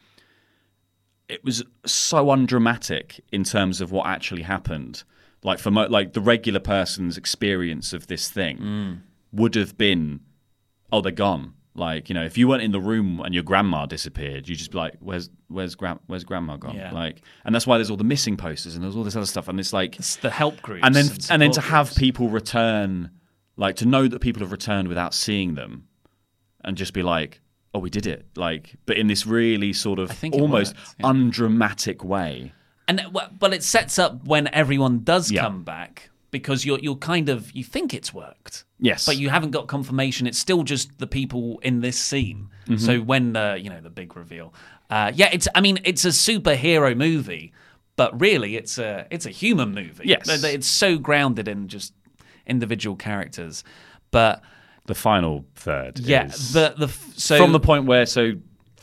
[1.27, 5.03] it was so undramatic in terms of what actually happened
[5.43, 8.99] like for mo- like the regular person's experience of this thing Mm.
[9.31, 10.19] would have been
[10.91, 13.85] oh they're gone like you know if you weren't in the room and your grandma
[13.85, 16.91] disappeared you'd just be like where's where's gra- where's grandma gone Yeah.
[16.91, 19.47] like and that's why there's all the missing posters and there's all this other stuff
[19.47, 21.99] and it's like it's the help groups, and then and and then to have groups.
[21.99, 23.09] people return
[23.57, 25.87] like to know that people have returned without seeing them
[26.63, 27.41] and just be like
[27.75, 31.07] oh we did it like but in this really sort of almost works, yeah.
[31.11, 32.51] undramatic way
[32.87, 35.41] And well, but it sets up when everyone does Yeah.
[35.45, 38.55] come back because you're you're kind of you think it's worked.
[38.79, 39.05] Yes.
[39.05, 40.27] But you haven't got confirmation.
[40.27, 42.41] It's still just the people in this scene.
[42.67, 42.79] Mhm.
[42.79, 44.47] So when the you know the big reveal,
[44.95, 47.45] uh, yeah, it's I mean it's a superhero movie,
[47.95, 50.03] but really it's a it's a human movie.
[50.13, 50.27] Yes.
[50.43, 51.93] It's so grounded in just
[52.45, 53.63] individual characters,
[54.11, 54.41] but
[54.85, 55.99] the final third.
[55.99, 58.33] Yeah, the- the so- from the point where so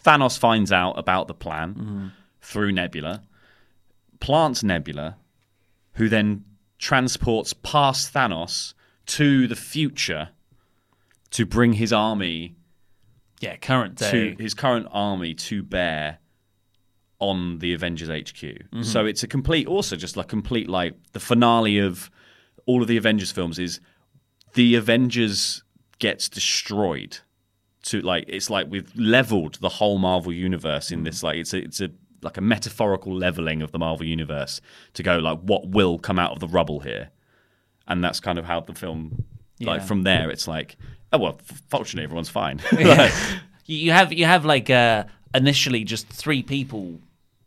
[0.05, 2.07] Thanos finds out about the plan Mm-hmm.
[2.41, 3.23] through Nebula,
[4.21, 5.17] plants Nebula,
[5.95, 6.45] who then
[6.79, 8.75] transports past Thanos
[9.07, 10.31] to the future
[11.31, 12.57] to bring his army
[13.41, 14.35] yeah, current day.
[14.35, 16.19] to his current army to bear
[17.19, 18.41] on the Avengers HQ.
[18.43, 18.83] Mm-hmm.
[18.83, 22.11] So it's a complete, also just like complete, like the finale of
[22.67, 23.81] all of the Avengers films is
[24.55, 25.62] the Avengers
[26.07, 27.15] gets destroyed.
[27.91, 30.95] To like, it's like we've leveled the whole Marvel universe Mm-hmm.
[30.99, 31.23] in this.
[31.23, 31.88] Like, it's a, it's a
[32.23, 34.61] like a metaphorical leveling of the Marvel universe
[34.95, 37.11] to go like what will come out of the rubble here,
[37.88, 39.25] and that's kind of how the film.
[39.61, 39.87] Like Yeah.
[39.87, 40.77] from there, it's like,
[41.12, 41.38] oh well,
[41.71, 42.61] fortunately everyone's fine.
[43.67, 46.99] You have you have like uh, initially just three people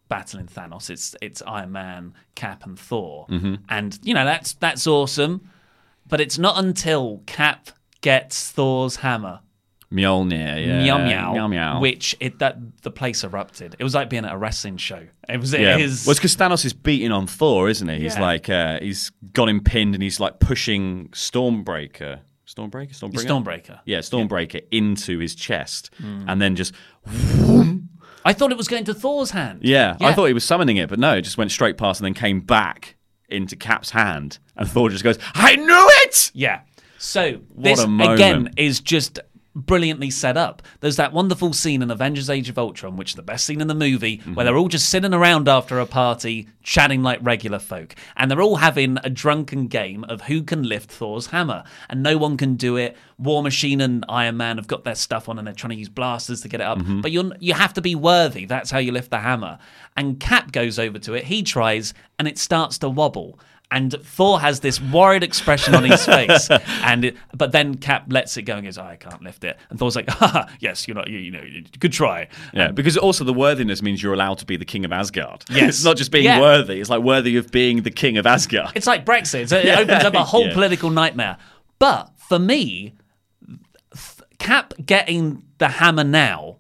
[0.07, 0.89] battling Thanos.
[0.89, 3.59] It's it's Iron Man, Cap, and Thor, Mhm.
[3.69, 5.41] and you know that's that's awesome.
[6.07, 7.69] But it's not until Cap
[8.05, 9.39] gets Thor's hammer,
[9.91, 10.83] Mjolnir, yeah.
[10.83, 11.79] meow meow, meow, meow.
[11.79, 13.75] which it that the place erupted.
[13.79, 15.01] It was like being at a wrestling show.
[15.27, 15.77] It was yeah.
[15.77, 16.05] his.
[16.05, 17.99] Well, it's because Thanos is beating on Thor, isn't he?
[17.99, 18.21] He's Yeah.
[18.21, 22.19] like, uh, he's got him pinned and he's like pushing Stormbreaker.
[22.47, 22.91] Stormbreaker?
[22.99, 23.25] Stormbreaker?
[23.25, 23.79] Stormbreaker.
[23.85, 26.25] Yeah, Stormbreaker into his chest Mm.
[26.27, 26.73] and then just.
[28.27, 29.59] I thought it was going to Thor's hand.
[29.63, 32.05] Yeah, I thought he was summoning it, but no, it just went straight past and
[32.05, 32.95] then came back
[33.29, 34.39] into Cap's hand.
[34.55, 36.31] And Thor just goes, I knew it!
[36.33, 36.61] Yeah.
[36.97, 39.19] So this again is just
[39.57, 40.61] brilliantly set up.
[40.81, 43.67] There's that wonderful scene in Avengers: Age of Ultron, which is the best scene in
[43.67, 44.33] the movie, Mm-hmm.
[44.33, 48.41] where they're all just sitting around after a party, chatting like regular folk, and they're
[48.41, 52.55] all having a drunken game of who can lift Thor's hammer, and no one can
[52.55, 52.97] do it.
[53.17, 55.87] War Machine and Iron Man have got their stuff on, and they're trying to use
[55.89, 57.01] blasters to get it up, Mhm.
[57.01, 58.43] but you you have to be worthy.
[58.45, 59.57] That's how you lift the hammer.
[59.95, 61.23] And Cap goes over to it.
[61.25, 63.39] He tries, and it starts to wobble.
[63.71, 66.49] And Thor has this worried expression on his face,
[66.83, 69.57] and it, but then Cap lets it go and goes, oh, "I can't lift it."
[69.69, 71.43] And Thor's like, "Haha, yes, you're not, you, you know,
[71.79, 74.91] good try." Yeah, because also the worthiness means you're allowed to be the king of
[74.91, 75.43] Asgard.
[75.49, 75.69] Yes.
[75.69, 76.39] it's not just being Yeah.
[76.39, 78.71] worthy; it's like worthy of being the king of Asgard.
[78.75, 79.49] It's like Brexit.
[79.49, 79.79] So it Yeah.
[79.79, 80.53] opens up a whole Yeah.
[80.53, 81.37] political nightmare.
[81.79, 82.93] But for me,
[84.37, 86.57] Cap getting the hammer now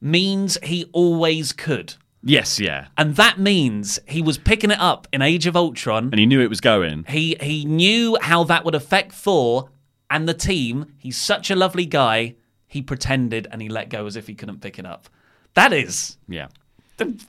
[0.00, 1.94] means he always could.
[2.24, 6.04] Yes, yeah, And that means he was picking it up in Age of Ultron.
[6.12, 7.04] and he knew it was going.
[7.08, 9.68] He he knew how that would affect Thor
[10.08, 10.94] and the team.
[10.98, 12.36] He's such a lovely guy.
[12.68, 15.08] He pretended and he let go as if he couldn't pick it up.
[15.54, 16.46] That is Yeah,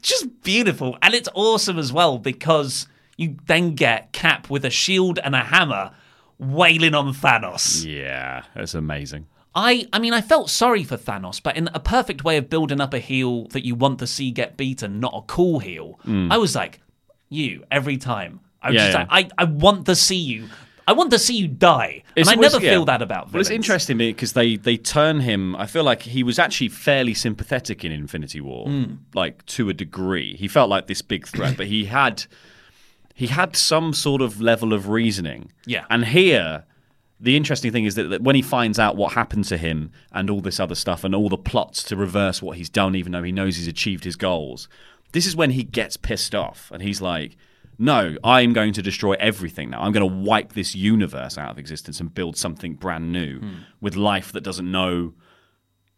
[0.01, 5.19] just beautiful, and it's awesome as well because you then get Cap with a shield
[5.23, 5.91] and a hammer
[6.39, 7.83] wailing on Thanos.
[7.85, 9.25] yeah, that's amazing.
[9.55, 12.81] I I mean I felt sorry for Thanos, but in a perfect way of building
[12.81, 15.99] up a heel that you want to see get beaten, not a cool heel.
[16.05, 16.31] Mm.
[16.31, 16.79] I was like,
[17.29, 18.39] you every time.
[18.61, 19.05] I was Yeah, just yeah.
[19.09, 20.47] like, I, I want to see you.
[20.87, 22.03] I want to see you die.
[22.17, 22.71] And I It's- never yeah.
[22.71, 23.65] feel that about Well, it's villains.
[23.65, 25.55] interesting because they they turn him.
[25.55, 28.97] I feel like he was actually fairly sympathetic in Infinity War, Mm.
[29.13, 30.35] like to a degree.
[30.35, 32.25] He felt like this big threat, but he had
[33.15, 35.51] he had some sort of level of reasoning.
[35.67, 35.85] Yeah.
[35.89, 36.63] And here,
[37.23, 40.29] the interesting thing is that, that when he finds out what happened to him and
[40.29, 43.23] all this other stuff and all the plots to reverse what he's done, even though
[43.23, 44.67] he knows he's achieved his goals,
[45.13, 47.37] this is when he gets pissed off and he's like,
[47.79, 49.81] no, I'm going to destroy everything now.
[49.81, 53.53] I'm going to wipe this universe out of existence and build something brand new hmm.
[53.79, 55.13] with life that doesn't know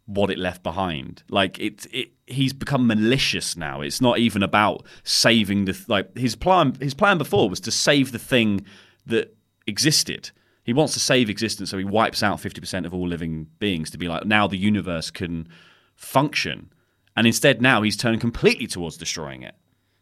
[0.06, 1.24] what it left behind.
[1.28, 3.80] Like it, it, he's become malicious now.
[3.80, 6.76] It's not even about saving the like his plan.
[6.80, 8.64] His plan before was to save the thing
[9.06, 9.36] that
[9.66, 10.30] existed.
[10.66, 13.88] He wants to save existence, so he wipes out fifty percent of all living beings
[13.92, 15.48] to be like now the universe can
[15.94, 16.70] function,
[17.16, 19.54] and instead now he's turned completely towards destroying it.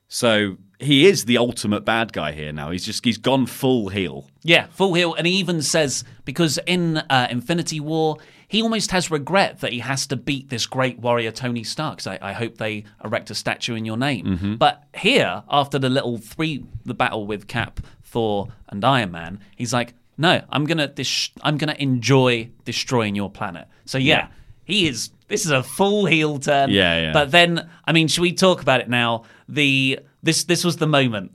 [0.09, 2.71] So he is the ultimate bad guy here now.
[2.71, 4.29] He's just he's gone full heel.
[4.43, 5.15] Yeah, full heel.
[5.15, 9.79] And he even says, because in uh, Infinity War, he almost has regret that he
[9.81, 11.99] has to beat this great warrior, Tony Stark.
[11.99, 14.39] 'cause I, I hope they erect a statue in your name.
[14.39, 14.59] Mhm.
[14.59, 19.73] But here, after the little three, the battle with Cap, Thor, and Iron Man, he's
[19.73, 23.67] like, no, I'm gonna, dis- I'm gonna enjoy destroying your planet.
[23.85, 24.27] So yeah, Yeah.
[24.65, 25.11] he is.
[25.29, 26.71] This is a full heel turn.
[26.71, 27.13] Yeah, yeah.
[27.13, 29.25] But then, I mean, should we talk about it now?
[29.49, 31.33] The this this was the moment.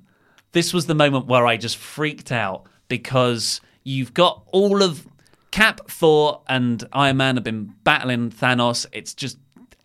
[0.51, 5.07] This was the moment where I just freaked out because you've got all of
[5.51, 8.85] Cap, Thor, and Iron Man have been battling Thanos.
[8.91, 9.37] It's just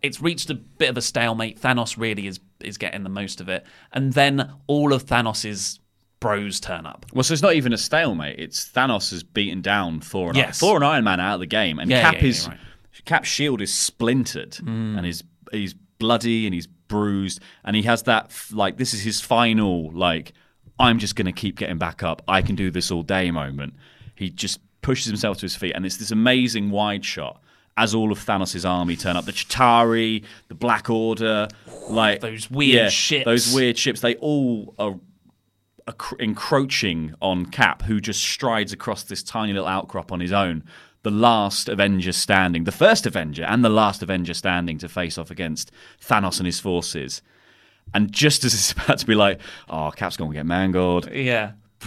[0.02, 1.60] it's reached a bit of a stalemate.
[1.60, 5.80] Thanos really is is getting the most of it, and then all of Thanos's
[6.24, 7.06] bros turn up.
[7.12, 8.38] Well, so it's not even a stalemate.
[8.40, 10.58] It's Thanos has beaten down Thor and Yes.
[10.58, 12.58] Thor and Iron Man out of the game, and Yeah, Cap yeah, is right.
[13.04, 14.96] Cap's shield is splintered, Mm.
[14.96, 15.22] and he's
[15.52, 20.32] he's bloody and he's bruised, and he has that like this is his final like
[20.78, 22.22] I'm just going to keep getting back up.
[22.26, 23.74] I can do this all day moment.
[24.16, 27.40] He just pushes himself to his feet, and it's this amazing wide shot
[27.76, 29.24] as all of Thanos' army turn up.
[29.24, 31.48] The Chitauri, the Black Order,
[31.88, 33.24] like Those weird yeah, ships.
[33.24, 34.00] Those weird ships.
[34.00, 34.94] They all are
[36.18, 40.64] encroaching on Cap, who just strides across this tiny little outcrop on his own.
[41.02, 45.30] The last Avenger standing, the first Avenger and the last Avenger standing to face off
[45.30, 45.70] against
[46.02, 47.20] Thanos and his forces.
[47.92, 51.10] And just as it's about to be like, oh, Cap's going to get mangled.
[51.12, 51.52] Yeah.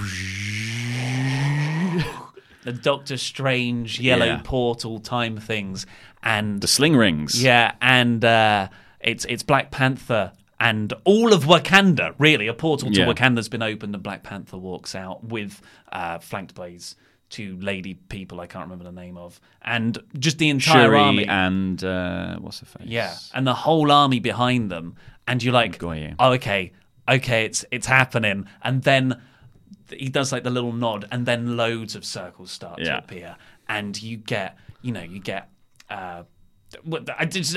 [2.63, 4.41] the Doctor Strange yellow Yeah.
[4.43, 5.85] portal time things
[6.21, 7.41] and The sling rings.
[7.41, 8.67] Yeah, and uh,
[8.99, 12.13] it's it's Black Panther and all of Wakanda.
[12.17, 13.05] Really, a portal to Yeah.
[13.07, 16.95] Wakanda's been opened, and Black Panther walks out with uh, flanked by his
[17.29, 21.25] two lady people I can't remember the name of, and just the entire Shuri army.
[21.27, 22.87] and uh, what's her face?
[22.87, 24.95] Yeah, and the whole army behind them,
[25.27, 25.77] and you're like,
[26.19, 26.71] oh, okay,
[27.07, 29.21] okay, it's it's happening, and then
[29.91, 33.35] he does like the little nod, and then loads of circles start to appear,
[33.67, 35.49] and you get, you know, you get.
[35.89, 36.36] Uh, what- I just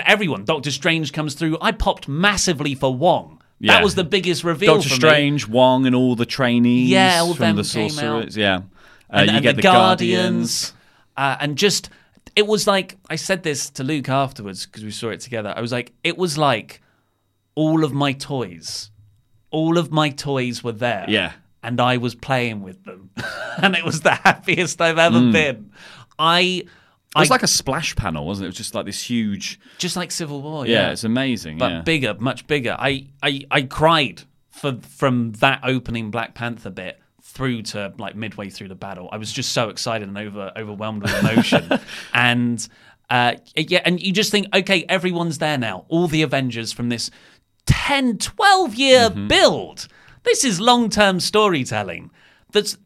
[0.07, 0.45] everyone.
[0.45, 1.59] Doctor Strange comes through.
[1.61, 3.43] I popped massively for Wong.
[3.59, 3.75] Yeah.
[3.75, 4.75] That was the biggest reveal.
[4.77, 4.99] Doctor for me.
[4.99, 5.43] Strange.
[5.43, 8.37] Strange, Wong, and all the trainees Yeah, all from the sorcerers.
[8.37, 8.57] Yeah.
[8.57, 8.61] Uh,
[9.13, 10.73] and, you and get the, the Guardians,
[11.17, 11.91] Uh, and just
[12.37, 15.53] it was like I said this to Luke afterwards because we saw it together.
[15.55, 16.81] I was like, it was like
[17.57, 18.91] all of my toys,
[19.51, 21.05] all of my toys were there.
[21.09, 21.33] Yeah.
[21.63, 23.11] and I was playing with them,
[23.63, 25.33] and it was the happiest I've ever Mm.
[25.33, 25.73] been.
[26.19, 26.65] I.
[27.17, 28.47] It was I- like a splash panel, wasn't it?
[28.47, 29.59] It was just like this huge.
[29.79, 30.67] just like Civil War.
[30.67, 31.59] Yeah, Yeah, it's amazing.
[31.59, 31.81] but yeah.
[31.83, 32.77] bigger, much bigger.
[32.79, 38.49] I, I, I cried for from that opening Black Panther bit through to like midway
[38.51, 39.09] through the battle.
[39.13, 41.69] I was just so excited and over overwhelmed with emotion,
[42.15, 42.69] and
[43.09, 45.85] uh, yeah, and you just think, okay, everyone's there now.
[45.89, 47.11] All the Avengers from this
[47.67, 49.27] 10, 12 year Mm-hmm.
[49.29, 49.89] build.
[50.23, 52.11] This is long term storytelling.
[52.53, 52.77] That's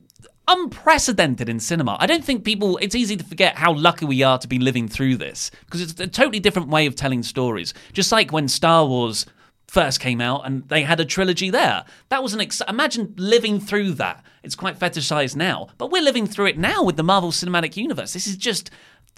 [0.49, 1.97] unprecedented in cinema.
[2.01, 4.89] I don't think people, it's easy to forget how lucky we are to be living
[4.89, 7.73] through this because it's a totally different way of telling stories.
[7.93, 9.27] Just like when Star Wars
[9.67, 11.85] first came out and they had a trilogy there.
[12.09, 14.25] That was an ex- imagine living through that.
[14.43, 18.13] It's quite fetishized now, but we're living through it now with the Marvel Cinematic Universe.
[18.13, 18.71] This is just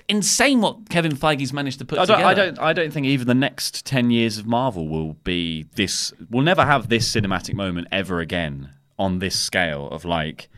[0.08, 2.30] insane what Kevin Feige's managed to put I don't, together.
[2.30, 2.58] I don't.
[2.58, 6.12] I don't think even the next ten years of Marvel will be this.
[6.30, 10.48] We'll never have this cinematic moment ever again on this scale of like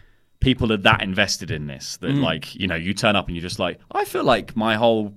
[0.41, 2.23] people are that invested in this that Mm.
[2.23, 5.15] like you know you turn up and you're just like I feel like my whole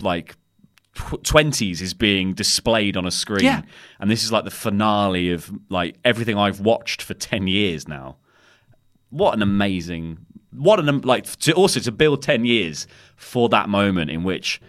[0.00, 0.36] like
[1.22, 3.62] twenties is being displayed on a screen, Yeah.
[4.00, 8.16] and this is like the finale of like everything I've watched for ten years now.
[9.10, 10.18] What an amazing,
[10.52, 14.60] what an like to also to build ten years for that moment in which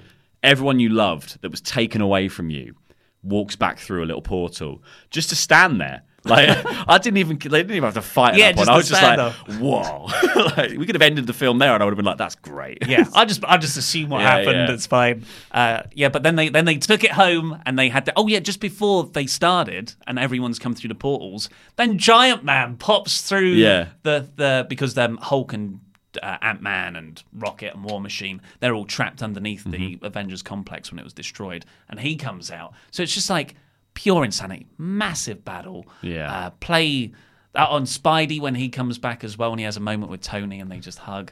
[0.44, 2.76] everyone you loved that was taken away from you
[3.24, 4.82] walks back through a little portal
[5.12, 6.02] just to stand there.
[6.24, 6.50] Like
[6.88, 8.34] I didn't even they didn't even have to fight.
[8.36, 8.68] At Yeah, that point.
[8.68, 10.06] just I was just like, whoa.
[10.58, 12.36] like, we could have ended the film there, and I would have been like, that's
[12.36, 12.88] great.
[12.88, 14.68] yeah, I just I just assume what Yeah, happened.
[14.70, 14.72] yeah.
[14.72, 15.26] It's fine.
[15.52, 18.14] Uh, yeah, but then they then they took it home and they had to.
[18.16, 22.78] Oh yeah, just before they started and everyone's come through the portals, then Giant Man
[22.78, 23.54] pops through.
[23.54, 23.88] Yeah.
[24.04, 25.80] The the because then Hulk and
[26.22, 30.92] uh, Ant Man and Rocket and War Machine they're all trapped underneath the Avengers complex
[30.92, 32.74] when it was destroyed, and he comes out.
[32.92, 33.56] So it's just like
[33.94, 35.86] pure insanity, massive battle.
[36.02, 36.32] Yeah.
[36.32, 37.12] Uh, play
[37.54, 40.22] that on Spidey when he comes back as well, and he has a moment with
[40.22, 41.32] Tony, and they just hug.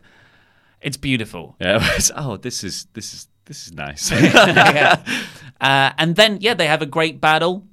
[0.82, 1.56] It's beautiful.
[1.60, 1.80] Yeah.
[1.96, 4.12] it oh, this is this is this is nice.
[4.12, 5.02] yeah.
[5.60, 7.66] Uh, and then, yeah, they have a great battle.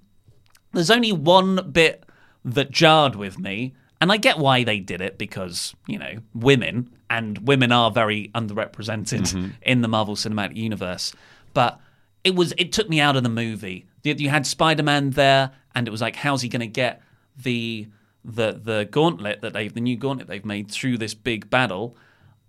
[0.72, 2.04] There's only one bit
[2.44, 6.90] that jarred with me, and I get why they did it because, you know, women,
[7.10, 9.52] and women are very underrepresented Mhm.
[9.62, 11.12] in the Marvel Cinematic Universe.
[11.54, 11.78] But
[12.24, 13.86] it was it took me out of the movie.
[14.06, 17.02] You had Spider Man there, and it was like, how's he going to get
[17.36, 17.88] the
[18.24, 21.96] the the gauntlet that they've the new gauntlet they've made through this big battle?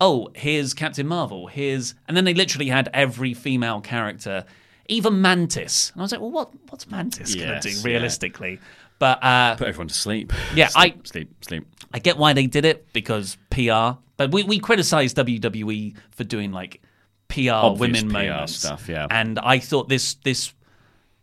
[0.00, 1.46] Oh, here's Captain Marvel.
[1.48, 4.44] Here's and then they literally had every female character,
[4.88, 5.90] even Mantis.
[5.92, 8.60] And I was like, well, what what's Mantis going to do realistically?
[8.98, 10.32] But uh, Put everyone to sleep.
[10.54, 11.66] Yeah, I sleep, sleep, sleep.
[11.92, 13.98] I get why they did it because PR.
[14.16, 16.82] But we, we criticize WWE for doing like
[17.28, 19.06] PR Obvious women PR moments stuff, yeah.
[19.10, 20.52] And I thought this this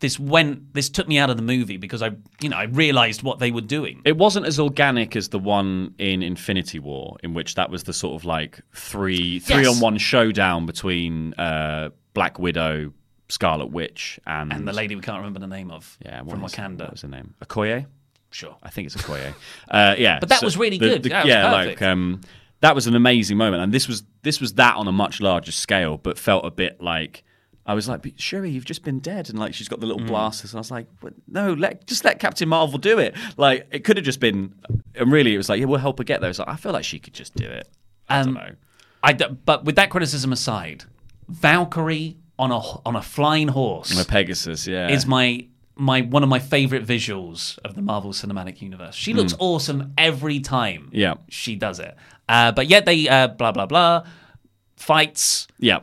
[0.00, 3.22] this went this took me out of the movie because I you know I realized
[3.22, 4.02] what they were doing.
[4.04, 7.92] It wasn't as organic as the one in Infinity War, in which that was the
[7.92, 9.74] sort of like three three Yes.
[9.76, 12.92] on one showdown between uh, Black Widow,
[13.28, 16.42] Scarlet Witch, and And the lady we can't remember the name of yeah, what from
[16.42, 16.80] was- Wakanda.
[16.80, 17.34] What was her name?
[17.44, 17.86] Okoye.
[18.30, 18.56] Sure.
[18.62, 19.34] I think it's Okoye.
[19.70, 21.04] Uh, yeah, But that was really good.
[21.04, 21.80] That was yeah, perfect.
[21.80, 22.20] like um,
[22.60, 25.52] that was an amazing moment, and this was this was that on a much larger
[25.52, 27.22] scale, but felt a bit like.
[27.68, 29.90] I was like, but Shuri, you've just been dead, and like she's got the Mm.
[29.96, 30.52] little blasters.
[30.52, 30.86] And I was like,
[31.26, 33.14] no, let just let Captain Marvel do it.
[33.36, 34.54] Like it could have just been,
[34.94, 36.30] and really, it was like, yeah, we'll help her get there.
[36.30, 37.68] It's like I feel like she could just do it.
[38.08, 38.50] I don't Um, know.
[39.02, 40.84] I d- but with that criticism aside,
[41.28, 46.28] Valkyrie on a on a flying horse A Pegasus, yeah, is my my one of
[46.28, 48.94] my favorite visuals of the Marvel Cinematic Universe.
[48.94, 49.36] She looks Mm.
[49.40, 50.88] awesome every time.
[50.92, 51.14] Yeah.
[51.28, 51.94] she does it.
[52.28, 54.04] Uh, but yet they uh, blah blah blah
[54.76, 55.46] fights.
[55.58, 55.80] yeah.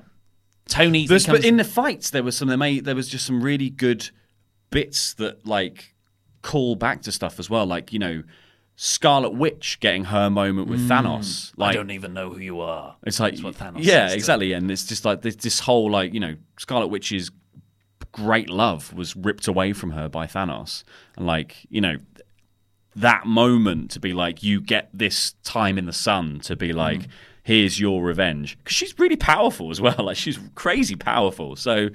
[0.67, 1.03] Tony.
[1.03, 2.47] Becomes- but in the fights, there was some.
[2.47, 4.09] There, may, there was just some really good
[4.69, 5.93] bits that like
[6.41, 7.65] call back to stuff as well.
[7.65, 8.23] Like you know,
[8.75, 11.53] Scarlet Witch getting her moment with Thanos.
[11.55, 11.63] Mm.
[11.65, 12.95] I don't even know who you are.
[13.05, 14.53] it's like That's what Thanos yeah, exactly.
[14.53, 17.29] And it's just like this, this whole like you know Scarlet Witch's
[18.11, 20.83] great love was ripped away from her by Thanos,
[21.17, 21.97] and like you know
[22.95, 26.99] that moment to be like you get this time in the sun to be like
[27.01, 27.07] Mm.
[27.43, 31.89] Here's your revenge because she's really powerful as well like she's crazy powerful so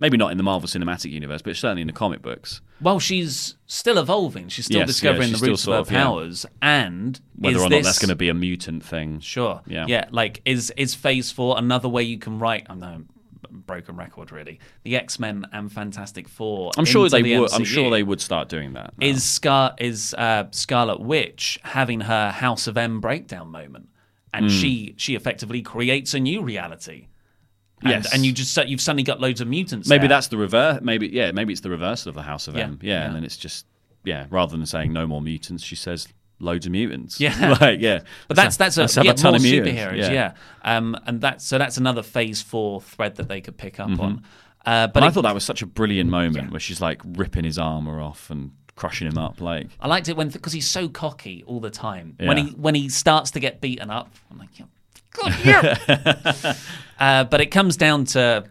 [0.00, 3.56] maybe not in the marvel cinematic universe but certainly in the comic books Well, she's
[3.66, 4.48] still evolving.
[4.48, 6.02] She's still Yes, discovering yeah, she's the roots of her of, yeah.
[6.04, 6.44] powers.
[6.60, 9.62] And whether is or not this, that's going to be a mutant thing Sure.
[9.66, 9.86] Yeah.
[9.88, 10.06] Yeah.
[10.10, 12.66] Like, is is Phase Four another way you can write?
[12.68, 13.02] I'm know,
[13.50, 14.58] broken record really.
[14.82, 16.72] The X Men and Fantastic Four.
[16.76, 19.06] i'm sure they the would i'm sure they would start doing that now.
[19.06, 23.88] Is Scar is uh, Scarlet Witch having her House of M breakdown moment,
[24.34, 24.60] and Mm.
[24.60, 27.06] she she effectively creates a new reality.
[27.82, 28.14] And, Yes.
[28.14, 29.88] and you just you've suddenly got loads of mutants.
[29.88, 30.08] maybe there.
[30.16, 32.78] that's the reverse maybe yeah maybe it's the reversal of the house of Yeah, m
[32.82, 33.06] yeah, yeah.
[33.06, 33.66] and then it's just
[34.04, 36.08] yeah rather than saying no more mutants she says
[36.40, 37.56] loads of mutants Yeah.
[37.60, 39.80] like yeah But that's that's a Let's have yeah, a ton more of mutants.
[39.80, 40.32] superheroes, yeah.
[40.62, 44.22] Um, and that's so that's another Phase Four thread that they could pick up on.
[44.64, 47.44] Uh, but But I thought that was such a brilliant moment where she's like ripping
[47.44, 49.40] his armor off and crushing him up.
[49.40, 52.16] Like, I liked it when because he's so cocky all the time.
[52.18, 54.66] When he when he starts to get beaten up, I'm like, yeah,
[55.12, 56.54] good, yeah.
[56.98, 58.44] uh, but it comes down to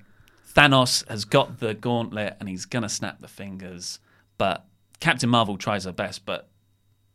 [0.55, 3.99] Thanos has got the gauntlet and he's gonna snap the fingers.
[4.37, 4.65] But
[4.99, 6.49] Captain Marvel tries her best, but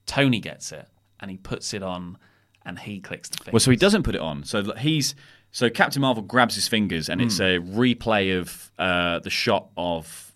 [0.06, 0.86] Tony gets it
[1.20, 2.18] and he puts it on
[2.64, 3.52] and he clicks the fingers.
[3.52, 4.44] well, so he doesn't put it on.
[4.44, 5.14] So he's
[5.50, 7.42] so Captain Marvel grabs his fingers and it's Hmm.
[7.44, 10.27] a replay of uh, the shot of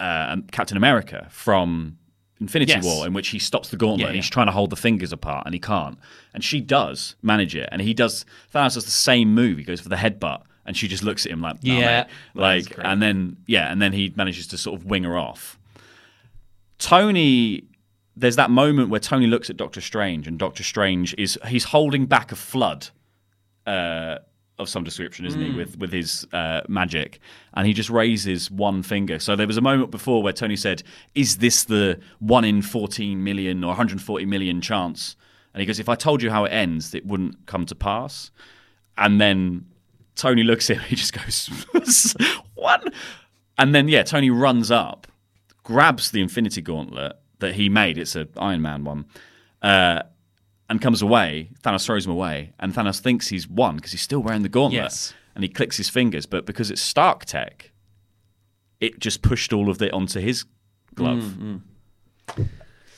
[0.00, 1.96] uh, Captain America from
[2.40, 2.84] Infinity Yes.
[2.84, 4.30] War, in which he stops the gauntlet Yeah, and he's yeah.
[4.34, 5.98] trying to hold the fingers apart and he can't.
[6.34, 8.24] And she does manage it, and he does.
[8.54, 9.58] Thanos does the same move.
[9.58, 12.40] He goes for the headbutt, and she just looks at him like, "Nah, Yeah, mate."
[12.40, 15.58] like, and then yeah, and then he manages to sort of wing her off.
[16.78, 17.64] Tony,
[18.16, 22.06] there's that moment where Tony looks at Doctor Strange, and Doctor Strange is he's holding
[22.06, 22.88] back a flood
[23.66, 24.16] uh,
[24.60, 25.56] of some description, isn't he, Mm.
[25.56, 27.18] with with his uh, magic,
[27.54, 29.18] and he just raises one finger.
[29.18, 30.82] So there was a moment before where Tony said,
[31.14, 35.16] "Is this the one in 14 million or 140 million chance?"
[35.52, 38.30] And he goes, "If I told you how it ends, it wouldn't come to pass."
[38.96, 39.66] And then
[40.14, 41.48] Tony looks at him, he just goes,
[42.54, 42.82] "One."
[43.58, 45.06] And then yeah, Tony runs up,
[45.64, 47.98] grabs the Infinity Gauntlet that he made.
[47.98, 49.06] It's a Iron Man one.
[49.62, 50.02] Uh,
[50.70, 51.50] and comes away.
[51.62, 54.84] Thanos throws him away, and Thanos thinks he's won because he's still wearing the gauntlet.
[54.84, 55.12] Yes.
[55.34, 57.70] And he clicks his fingers, but because it's Stark tech,
[58.80, 60.44] it just pushed all of it onto his
[60.94, 61.18] glove.
[61.38, 61.60] Mm,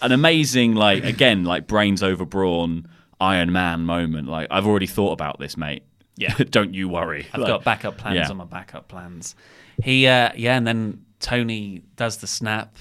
[0.00, 2.88] An amazing, like again, like brains over brawn
[3.20, 4.28] Iron Man moment.
[4.28, 5.84] Like I've already thought about this, mate.
[6.16, 6.34] Yeah.
[6.50, 7.26] don't you worry.
[7.32, 8.28] I've Like, got backup plans yeah.
[8.30, 9.34] on my backup plans.
[9.82, 12.76] He, uh, yeah, and then Tony does the snap,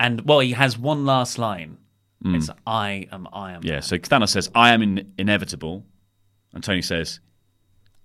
[0.00, 1.78] and well, he has one last line.
[2.24, 2.36] Mm.
[2.36, 3.72] It's "I am Iron." Man.
[3.72, 5.84] Yeah, so Thanos says, I am in- inevitable.
[6.52, 7.20] And Tony says,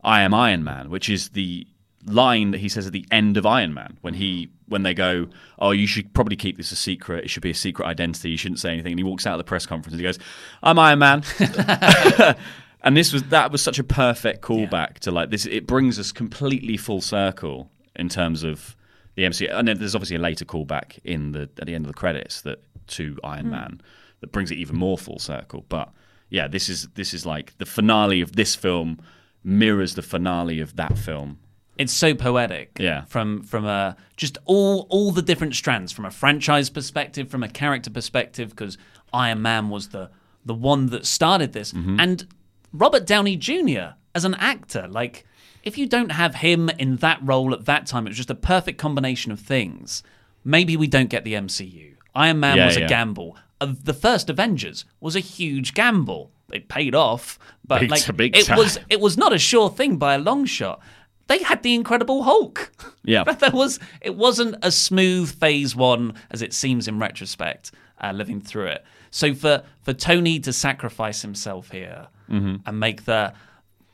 [0.03, 1.66] I am Iron Man, which is the
[2.05, 5.28] line that he says at the end of Iron Man when he when they go,
[5.59, 7.24] Oh, you should probably keep this a secret.
[7.24, 8.30] It should be a secret identity.
[8.32, 8.91] You shouldn't say anything.
[8.91, 10.20] And he walks out of the press conference and he goes,
[10.61, 11.24] I'm Iron Man.
[12.82, 16.11] and this was that was such a perfect callback to like this it brings us
[16.11, 18.76] completely full circle in terms of
[19.16, 19.49] the MCU.
[19.51, 22.41] And then there's obviously a later callback in the at the end of the credits
[22.41, 23.51] that to Iron Hmm.
[23.51, 23.82] Man
[24.24, 25.65] that brings it even more full circle.
[25.69, 25.91] But
[26.30, 28.99] yeah, this is this is like the finale of this film
[29.43, 31.39] mirrors the finale of that film.
[31.78, 32.78] It's so poetic.
[32.80, 33.03] Yeah.
[33.05, 37.49] From from a just all all the different strands from a franchise perspective, from a
[37.49, 38.78] character perspective, because
[39.11, 40.09] Iron Man was the
[40.45, 41.99] the one that started this, Mm-hmm.
[41.99, 42.28] and
[42.71, 43.95] Robert Downey Jr.
[44.15, 45.26] as an actor, like.
[45.65, 48.36] If you don't have him in that role at that time, it was just a
[48.36, 50.03] perfect combination of things.
[50.43, 51.93] Maybe we don't get the MCU.
[52.13, 52.84] Iron Man Yeah, was yeah.
[52.84, 53.38] a gamble.
[53.66, 56.32] The first Avengers was a huge gamble.
[56.51, 58.57] It paid off, but Big- like big it time.
[58.57, 60.80] was it was not a sure thing by a long shot.
[61.28, 62.72] They had the Incredible Hulk.
[63.05, 63.24] Yeah.
[63.24, 67.72] there was it wasn't a smooth phase one as it seems in retrospect.
[68.01, 68.84] uh, living through it.
[69.11, 72.61] So for for Tony to sacrifice himself here Mhm.
[72.66, 73.34] and make the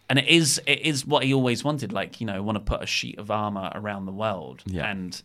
[0.09, 1.93] and it is it is what he always wanted.
[1.93, 4.89] Like you know, want to put a sheet of armor around the world, Yeah.
[4.89, 5.21] and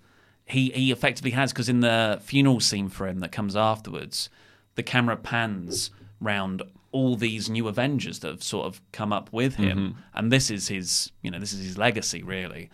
[0.47, 4.29] he he effectively has because in the funeral scene for him that comes afterwards,
[4.75, 5.91] the camera pans
[6.21, 9.95] round all these new Avengers that have sort of come up with him, Mhm.
[10.15, 12.71] and this is his you know this is his legacy really.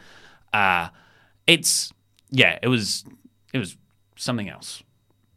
[0.52, 0.88] Uh
[1.46, 1.92] it's
[2.30, 3.04] yeah, it was
[3.52, 3.76] it was
[4.16, 4.82] something else.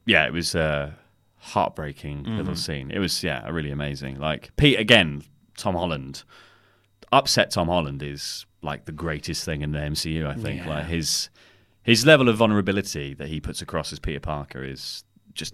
[0.05, 0.95] yeah, it was a
[1.37, 2.57] heartbreaking little Mhm.
[2.57, 2.91] scene.
[2.91, 4.19] It was yeah, really amazing.
[4.19, 5.23] Like Pete again,
[5.57, 6.23] Tom Holland,
[7.11, 10.25] upset Tom Holland is like the greatest thing in the MCU.
[10.27, 10.69] I think Yeah.
[10.69, 11.29] like his
[11.83, 15.03] his level of vulnerability that he puts across as Peter Parker is
[15.33, 15.53] just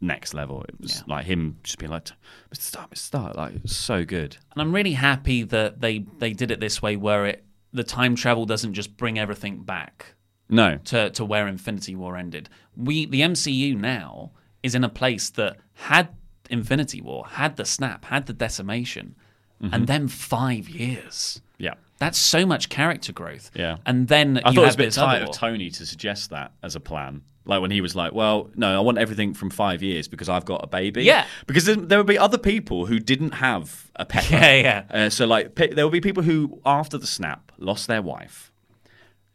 [0.00, 0.62] next level.
[0.68, 2.06] It was like him just being like,
[2.54, 2.60] "Mr.
[2.60, 2.98] Stark, Mr.
[2.98, 4.36] Stark," like it's so good.
[4.52, 8.14] And I'm really happy that they they did it this way where it the time
[8.14, 10.14] travel doesn't just bring everything back.
[10.48, 10.78] No.
[10.86, 12.48] To to where Infinity War ended.
[12.76, 16.08] We the MCU now is in a place that had
[16.50, 19.14] Infinity War, had the snap, had the decimation,
[19.62, 19.70] Mhm.
[19.72, 21.42] and then five years.
[21.58, 21.74] Yeah.
[21.98, 23.50] That's so much character growth.
[23.54, 23.78] Yeah.
[23.84, 25.32] And then I you thought it was have a bit tight of.
[25.32, 27.22] Tony to suggest that as a plan.
[27.44, 30.44] Like when he was like, "Well, no, I want everything from five years because I've
[30.44, 31.24] got a baby." Yeah.
[31.46, 34.30] because there, would be other people who didn't have a pet.
[34.30, 34.84] Yeah, yeah.
[35.06, 38.52] Uh, so like, there will be people who, after the snap, lost their wife,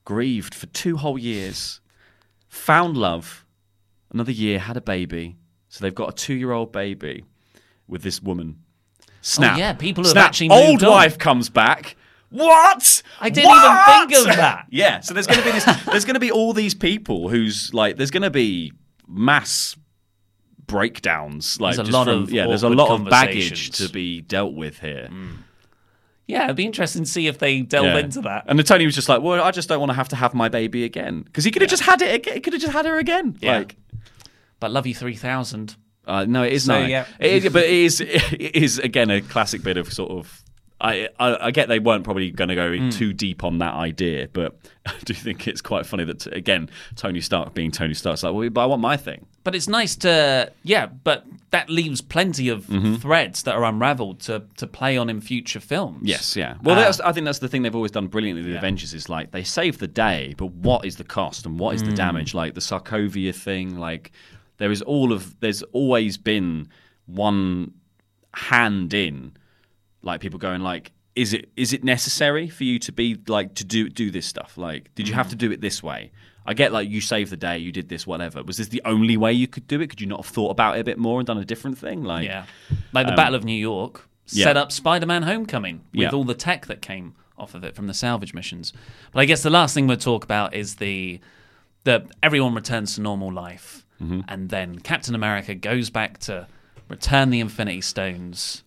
[0.05, 1.81] grieved for two whole years,
[2.47, 3.45] found love,
[4.13, 5.35] another year, had a baby.
[5.69, 7.25] So they've got a two-year-old baby
[7.87, 8.57] with this woman.
[9.21, 9.55] Snap.
[9.55, 10.25] Oh, yeah, people who have Snap.
[10.27, 10.91] actually Old on.
[10.91, 11.95] wife comes back.
[12.33, 13.03] What?
[13.21, 14.07] I didn't What?
[14.07, 14.65] even think of that.
[14.71, 14.99] yeah.
[15.01, 15.65] So there's going to be this.
[15.85, 17.95] there's going to be all these people who's like.
[17.97, 18.73] There's going to be
[19.07, 19.75] mass
[20.65, 21.59] breakdowns.
[21.59, 22.47] Like There's a just lot from- of yeah.
[22.47, 25.09] There's a lot of baggage to be dealt with here.
[26.25, 27.97] Yeah, it'd be interesting to see if they delve Yeah.
[27.97, 28.45] into that.
[28.47, 30.47] And Tony was just like, "Well, I just don't want to have to have my
[30.49, 32.15] baby again because he could have just had it.
[32.15, 32.33] Again.
[32.35, 33.37] He could have just had her again.
[33.41, 33.57] Yeah.
[33.59, 33.75] Like,
[34.59, 35.75] But Love You Three Thousand.
[36.07, 36.89] uh, no, it is So, not.
[36.89, 37.05] yeah.
[37.19, 38.01] It is, but it is.
[38.01, 40.41] It is again a classic bit of sort of.
[40.83, 42.89] I, I, I get they weren't probably going to go Hmm.
[42.89, 44.55] too deep on that idea, but
[44.85, 48.49] I do think it's quite funny that again Tony Stark being Tony Stark's like, well,
[48.49, 49.25] but I want my thing.
[49.45, 52.99] But it's nice to yeah, but that leaves plenty of Mhm.
[53.01, 56.01] threads that are unravelled to to play on in future films.
[56.03, 56.55] Yes, yeah.
[56.63, 58.93] Well, Uh, that's, I think that's the thing they've always done brilliantly with the Avengers
[58.93, 61.91] is like they save the day, but what is the cost and what is the
[61.91, 61.95] Mm.
[61.95, 62.33] damage?
[62.33, 64.11] Like the Sokovia thing, like
[64.57, 66.67] there is all of there's always been
[67.05, 67.73] one
[68.33, 69.33] hand in,
[70.03, 73.63] like people going like, is it is it necessary for you to be like to
[73.65, 74.57] do do this stuff?
[74.57, 76.11] Like, did you have to do it this way?
[76.45, 78.43] I get like you saved the day, you did this, whatever.
[78.43, 79.89] Was this the only way you could do it?
[79.89, 82.03] Could you not have thought about it a bit more and done a different thing?
[82.03, 82.45] Like, yeah,
[82.91, 84.43] like the um, Battle of New York yeah.
[84.43, 86.09] set up Spider-Man: Homecoming with Yeah.
[86.09, 88.73] all the tech that came off of it from the salvage missions.
[89.13, 91.21] But I guess the last thing we'll talk about is the
[91.85, 94.21] the everyone returns to normal life, Mm-hmm.
[94.27, 96.47] and then Captain America goes back to
[96.89, 98.63] return the Infinity Stones,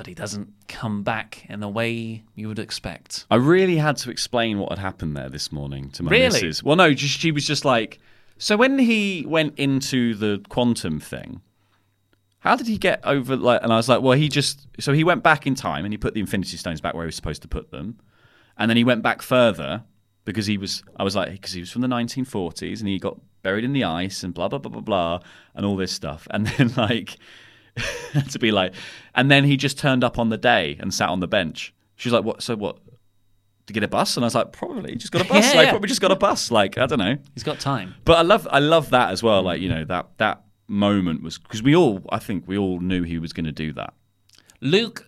[0.00, 3.26] but he doesn't come back in the way you would expect.
[3.30, 6.24] I really had to explain what had happened there this morning to my Really?
[6.24, 6.62] missus.
[6.62, 7.98] Well, no, just, she was just like,
[8.38, 11.42] so when he went into the quantum thing,
[12.38, 13.36] how did he get over?
[13.36, 15.92] Like, and I was like, well, he just so he went back in time and
[15.92, 17.98] he put the Infinity Stones back where he was supposed to put them,
[18.56, 19.84] and then he went back further
[20.24, 20.82] because he was.
[20.96, 23.84] I was like, because he was from the 1940s and he got buried in the
[23.84, 25.20] ice and blah blah blah blah blah
[25.54, 27.18] and all this stuff, and then like
[28.30, 28.74] to be like,
[29.14, 31.74] and then he just turned up on the day and sat on the bench.
[31.96, 32.42] She's like, what?
[32.42, 32.78] So what?
[33.66, 34.16] To get a bus?
[34.16, 35.50] And I was like, probably just got a bus.
[35.50, 35.70] Yeah, like yeah.
[35.70, 36.50] probably just got a bus.
[36.50, 37.16] Like I don't know.
[37.34, 37.94] He's got time.
[38.04, 39.42] But I love I love that as well.
[39.42, 43.02] Like you know that that moment was because we all I think we all knew
[43.02, 43.94] he was going to do that.
[44.60, 45.06] Luke,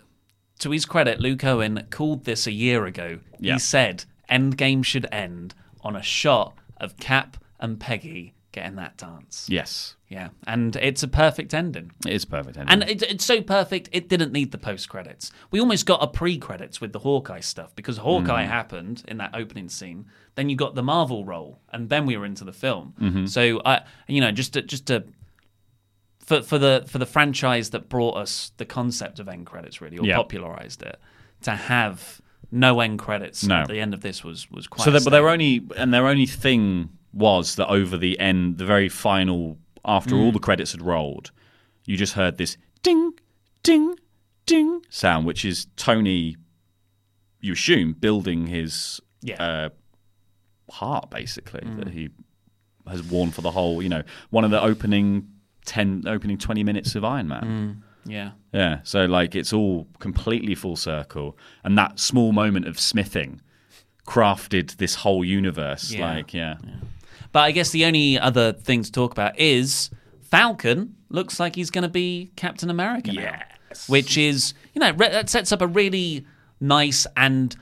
[0.60, 3.20] to his credit, Luke Owen called this a year ago.
[3.38, 3.54] Yeah.
[3.54, 9.46] He said Endgame should end on a shot of Cap and Peggy getting that dance.
[9.50, 11.90] Yes, Yeah, and it's a perfect ending.
[12.06, 12.58] it is perfect.
[12.58, 12.72] Ending.
[12.82, 15.32] And it, it's so perfect, it didn't need the post credits.
[15.50, 18.48] We almost got a pre credits with the Hawkeye stuff because Hawkeye Mm.
[18.48, 20.06] happened in that opening scene.
[20.34, 22.94] Then you got the Marvel role, and then we were into the film.
[23.00, 23.28] Mhm.
[23.28, 25.04] So I, you know, just to, just to
[26.20, 29.98] for for the for the franchise that brought us the concept of end credits really
[29.98, 30.16] or Yeah.
[30.16, 31.00] popularized it
[31.42, 33.56] to have no end credits No.
[33.62, 34.84] at the end of this was was quite.
[34.84, 38.64] so a but their only and their only thing was that over the end, the
[38.64, 40.34] very final, after all Mm.
[40.34, 41.30] the credits had rolled,
[41.84, 43.12] you just heard this ding,
[43.62, 43.96] ding,
[44.46, 46.36] ding sound, which is Tony.
[47.40, 49.42] You assume building his Yeah.
[49.42, 49.68] uh,
[50.70, 51.76] heart, basically Mm.
[51.78, 52.08] that he
[52.86, 53.82] has worn for the whole.
[53.82, 55.28] You know, one of the opening
[55.64, 57.82] ten, opening twenty minutes of Iron Man.
[58.04, 58.30] Mm, yeah.
[58.52, 63.40] Yeah, so like it's all completely full circle, and that small moment of smithing
[64.06, 65.92] crafted this whole universe.
[65.92, 66.10] Yeah.
[66.14, 66.56] Like, yeah,
[67.32, 69.90] But I guess the only other thing to talk about is
[70.22, 73.40] Falcon looks like he's going to be Captain America now.
[73.86, 76.26] Which is, you know, re- that sets up a really
[76.60, 77.56] nice and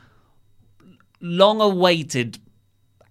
[1.21, 2.39] long awaited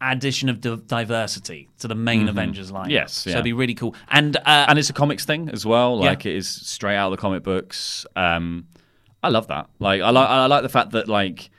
[0.02, 2.30] addition of di- diversity to the main Mhm.
[2.30, 2.90] Avengers line.
[2.90, 3.36] Yes, So yeah.
[3.38, 3.96] it'd be really cool.
[4.10, 6.00] And uh, and it's a comics thing as well.
[6.02, 6.10] Yeah.
[6.12, 8.06] Like it is straight out of the comic books.
[8.16, 8.68] Um,
[9.22, 9.70] I love that.
[9.80, 11.50] Like I like I like the fact that like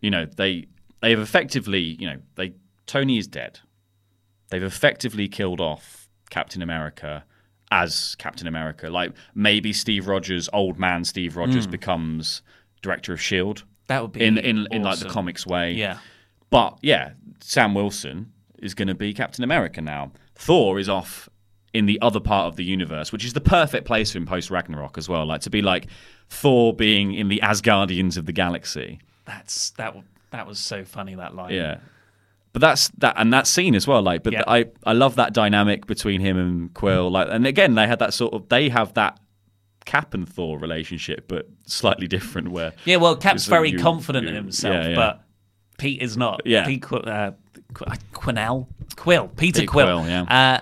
[0.00, 0.66] you know they
[1.00, 2.52] they have effectively you know they
[2.86, 3.58] Tony is dead.
[4.50, 7.24] They've effectively killed off Captain America
[7.70, 8.88] as Captain America.
[8.90, 11.70] Like maybe Steve Rogers, old man Steve Rogers, Mm.
[11.72, 12.42] becomes
[12.82, 13.64] director of Shield.
[13.88, 15.72] That would be in in in like the comics way.
[15.72, 15.98] Yeah.
[16.50, 20.12] But yeah, Sam Wilson is going to be Captain America now.
[20.36, 21.28] Thor is off
[21.74, 24.50] in the other part of the universe, which is the perfect place for him post
[24.50, 25.26] Ragnarok as well.
[25.26, 25.88] Like to be like
[26.30, 29.00] Thor being in the Asgardians of the galaxy.
[29.24, 29.94] that's that.
[30.30, 31.14] That was so funny.
[31.16, 31.52] That line.
[31.52, 31.78] Yeah.
[32.56, 34.00] But that's that and that scene as well.
[34.00, 34.42] Like, but Yeah.
[34.48, 37.10] I I love that dynamic between him and Quill.
[37.10, 39.20] Like, and again, they had that sort of they have that
[39.84, 42.48] Cap and Thor relationship, but slightly different.
[42.52, 44.96] Where Yeah, well, Cap's very you- confident in himself, yeah, yeah.
[44.96, 45.22] but
[45.76, 46.40] Pete is not.
[46.46, 46.64] Yeah.
[46.64, 47.32] Pete, uh,
[47.74, 47.84] Qu-
[48.14, 50.00] Quinnell, Quill, Peter Pete Quill.
[50.00, 50.22] Quill, yeah.
[50.22, 50.60] Uh,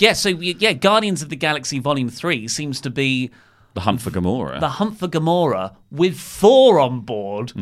[0.00, 0.14] yeah.
[0.14, 3.30] So yeah, Guardians of the Galaxy Volume Three seems to be
[3.76, 4.58] the hunt for Gamora.
[4.58, 7.52] the hunt for Gamora with Thor on board,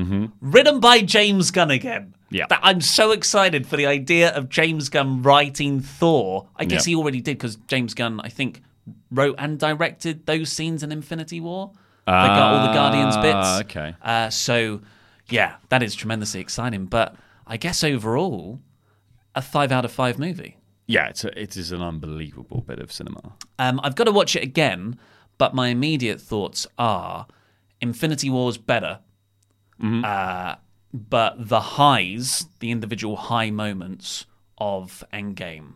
[0.41, 2.15] written by James Gunn again.
[2.15, 2.35] Mm-hmm.
[2.37, 2.47] Yeah.
[2.49, 6.49] That I'm so excited for the idea of James Gunn writing Thor.
[6.57, 6.93] I guess Yeah.
[6.93, 8.63] he already did because James Gunn, I think,
[9.11, 11.73] wrote and directed those scenes in Infinity War.
[12.07, 13.71] They got all the Guardians Ah, bits.
[13.71, 13.95] okay.
[14.03, 14.81] Uh, so,
[15.31, 16.87] yeah, that is tremendously exciting.
[16.87, 17.15] But
[17.47, 18.61] I guess overall,
[19.35, 20.57] a five out of five movie.
[20.87, 23.33] yeah, it's a, it is an unbelievable bit of cinema.
[23.59, 24.99] Um, I've got to watch it again,
[25.39, 27.27] but my immediate thoughts are
[27.81, 29.01] Infinity War's better.
[29.83, 30.05] Mm-hmm.
[30.05, 30.55] Uh,
[30.93, 34.27] but the highs, the individual high moments
[34.59, 35.75] of Endgame,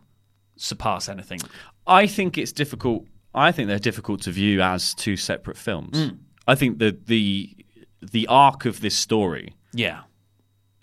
[0.55, 1.39] surpass anything.
[1.85, 3.05] I think it's difficult.
[3.35, 5.97] I think they're difficult to view as two separate films.
[5.97, 6.17] Mm.
[6.47, 7.55] I think the the
[8.01, 10.01] the arc of this story, Yeah,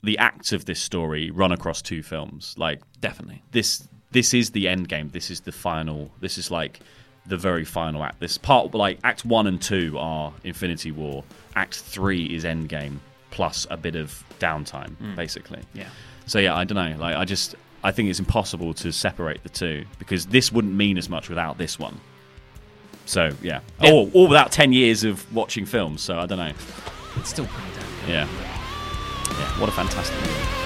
[0.02, 2.54] the acts of this story, run across two films.
[2.58, 3.42] Like definitely.
[3.52, 5.08] this this is the end game.
[5.08, 6.10] This is the final.
[6.20, 6.80] This is like
[7.28, 8.20] the very final act.
[8.20, 11.24] This part like Act One and Two are Infinity War.
[11.54, 12.98] Act Three is Endgame
[13.30, 15.16] plus a bit of downtime, Mm.
[15.16, 15.60] basically.
[15.74, 15.88] Yeah.
[16.26, 16.96] So yeah, I don't know.
[17.00, 17.54] Like I just
[17.84, 21.58] I think it's impossible to separate the two because this wouldn't mean as much without
[21.58, 22.00] this one.
[23.04, 23.92] So yeah, Yeah.
[23.92, 26.00] Or, or without ten years of watching films.
[26.02, 26.52] So I don't know.
[27.16, 28.08] It's still pretty damn good.
[28.08, 28.28] Yeah,
[29.38, 29.60] yeah.
[29.60, 30.65] What a fantastic movie.